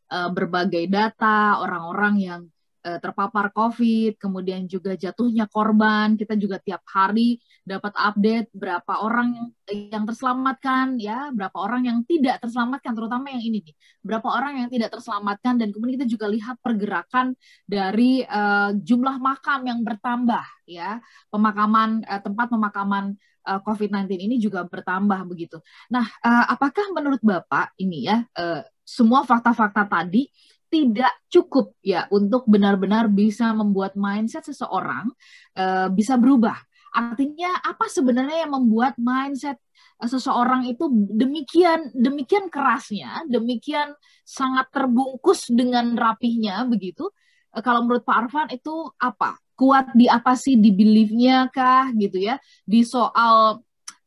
uh, 0.08 0.32
berbagai 0.32 0.88
data 0.88 1.60
orang-orang 1.60 2.14
yang 2.16 2.40
terpapar 2.83 3.55
COVID, 3.55 4.18
kemudian 4.18 4.66
juga 4.66 4.99
jatuhnya 4.99 5.47
korban. 5.47 6.18
Kita 6.18 6.35
juga 6.35 6.59
tiap 6.59 6.83
hari 6.91 7.39
dapat 7.62 7.95
update 7.95 8.51
berapa 8.51 9.07
orang 9.07 9.55
yang, 9.70 10.03
terselamatkan, 10.03 10.99
ya, 10.99 11.30
berapa 11.30 11.55
orang 11.55 11.87
yang 11.87 11.99
tidak 12.03 12.43
terselamatkan, 12.43 12.91
terutama 12.93 13.30
yang 13.30 13.43
ini 13.43 13.62
nih, 13.62 13.74
berapa 14.03 14.26
orang 14.26 14.66
yang 14.66 14.68
tidak 14.68 14.91
terselamatkan, 14.99 15.62
dan 15.62 15.70
kemudian 15.70 16.03
kita 16.03 16.09
juga 16.11 16.26
lihat 16.26 16.59
pergerakan 16.59 17.39
dari 17.64 18.26
uh, 18.26 18.74
jumlah 18.74 19.22
makam 19.22 19.62
yang 19.62 19.80
bertambah, 19.87 20.43
ya, 20.66 20.99
pemakaman 21.30 22.03
uh, 22.03 22.18
tempat 22.18 22.51
pemakaman 22.51 23.14
uh, 23.47 23.61
COVID-19 23.62 24.18
ini 24.18 24.37
juga 24.39 24.66
bertambah 24.66 25.22
begitu. 25.26 25.59
Nah, 25.91 26.07
uh, 26.22 26.45
apakah 26.51 26.91
menurut 26.95 27.22
Bapak 27.22 27.74
ini 27.78 28.07
ya 28.07 28.26
uh, 28.39 28.62
semua 28.83 29.22
fakta-fakta 29.22 29.87
tadi 29.87 30.26
tidak 30.73 31.12
cukup 31.29 31.77
ya 31.85 32.09
untuk 32.09 32.49
benar-benar 32.49 33.12
bisa 33.12 33.53
membuat 33.53 33.93
mindset 33.93 34.49
seseorang 34.49 35.12
uh, 35.61 35.93
bisa 35.93 36.16
berubah. 36.16 36.57
Artinya 36.97 37.61
apa 37.61 37.93
sebenarnya 37.93 38.49
yang 38.49 38.57
membuat 38.57 38.97
mindset 38.97 39.61
uh, 40.01 40.09
seseorang 40.09 40.64
itu 40.73 40.89
demikian 41.12 41.93
demikian 41.93 42.49
kerasnya, 42.49 43.29
demikian 43.29 43.93
sangat 44.25 44.73
terbungkus 44.73 45.53
dengan 45.53 45.93
rapihnya 45.93 46.64
begitu? 46.64 47.12
Uh, 47.53 47.61
kalau 47.61 47.85
menurut 47.85 48.09
Pak 48.09 48.16
Arfan 48.27 48.49
itu 48.49 48.89
apa? 48.97 49.37
Kuat 49.53 49.93
di 49.93 50.09
apa 50.09 50.33
sih 50.33 50.57
di 50.57 50.73
beliefnya 50.73 51.53
kah 51.53 51.93
gitu 51.93 52.16
ya? 52.16 52.41
Di 52.64 52.81
soal 52.81 53.61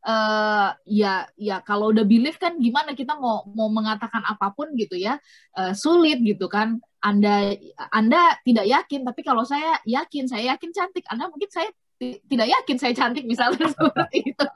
uh, 0.05 0.69
ya 0.85 1.25
ya 1.35 1.59
kalau 1.65 1.89
udah 1.91 2.05
believe 2.05 2.37
kan 2.37 2.55
gimana 2.61 2.93
kita 2.93 3.17
mau 3.17 3.43
mau 3.51 3.67
mengatakan 3.73 4.21
apa 4.23 4.53
pun 4.53 4.71
gitu 4.77 4.95
ya. 4.95 5.17
Uh, 5.57 5.73
sulit 5.73 6.21
gitu 6.21 6.45
kan. 6.47 6.77
Anda 7.01 7.53
anda 7.93 8.37
tidak 8.45 8.65
yakin 8.65 9.05
tapi 9.05 9.21
kalau 9.25 9.43
saya 9.45 9.81
yakin 9.85 10.29
saya 10.29 10.55
yakin 10.55 10.71
cantik. 10.73 11.05
Anda 11.09 11.29
mungkin 11.29 11.49
saya 11.49 11.69
tidak 12.01 12.47
yakin 12.51 12.77
saya 12.77 12.93
cantik 12.93 13.23
misalnya 13.23 13.65
seperti 13.73 14.35
itu 14.35 14.47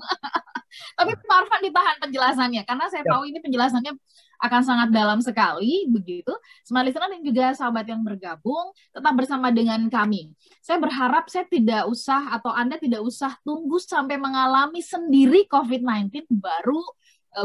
tapi 0.99 1.11
Pak 1.15 1.37
Arfan 1.45 1.61
ditahan 1.63 1.97
penjelasannya 2.03 2.61
karena 2.67 2.85
saya 2.91 3.03
ya. 3.03 3.11
tahu 3.15 3.23
ini 3.27 3.39
penjelasannya 3.41 3.93
akan 4.39 4.61
sangat 4.63 4.89
dalam 4.95 5.19
sekali 5.19 5.83
begitu. 5.91 6.31
Smart 6.63 6.87
listener 6.87 7.11
dan 7.11 7.21
juga 7.21 7.45
sahabat 7.51 7.85
yang 7.91 8.01
bergabung 8.01 8.71
tetap 8.95 9.13
bersama 9.13 9.51
dengan 9.51 9.83
kami. 9.91 10.31
Saya 10.63 10.79
berharap 10.79 11.27
saya 11.27 11.43
tidak 11.51 11.91
usah 11.91 12.31
atau 12.39 12.55
Anda 12.55 12.79
tidak 12.79 13.03
usah 13.03 13.35
tunggu 13.43 13.77
sampai 13.83 14.15
mengalami 14.15 14.79
sendiri 14.79 15.43
COVID-19 15.51 16.31
baru 16.31 16.79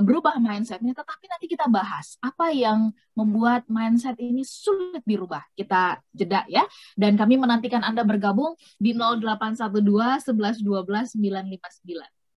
berubah 0.01 0.41
mindsetnya, 0.41 0.97
tetapi 0.97 1.25
nanti 1.29 1.47
kita 1.47 1.69
bahas 1.69 2.17
apa 2.25 2.51
yang 2.51 2.91
membuat 3.13 3.69
mindset 3.69 4.17
ini 4.19 4.43
sulit 4.43 5.05
dirubah. 5.05 5.45
Kita 5.55 6.01
jeda 6.11 6.43
ya. 6.49 6.65
Dan 6.97 7.15
kami 7.21 7.37
menantikan 7.37 7.85
Anda 7.85 8.03
bergabung 8.03 8.57
di 8.81 8.97
0812 8.97 10.33
11 10.33 10.65
12 10.65 11.15
959. 11.21 12.24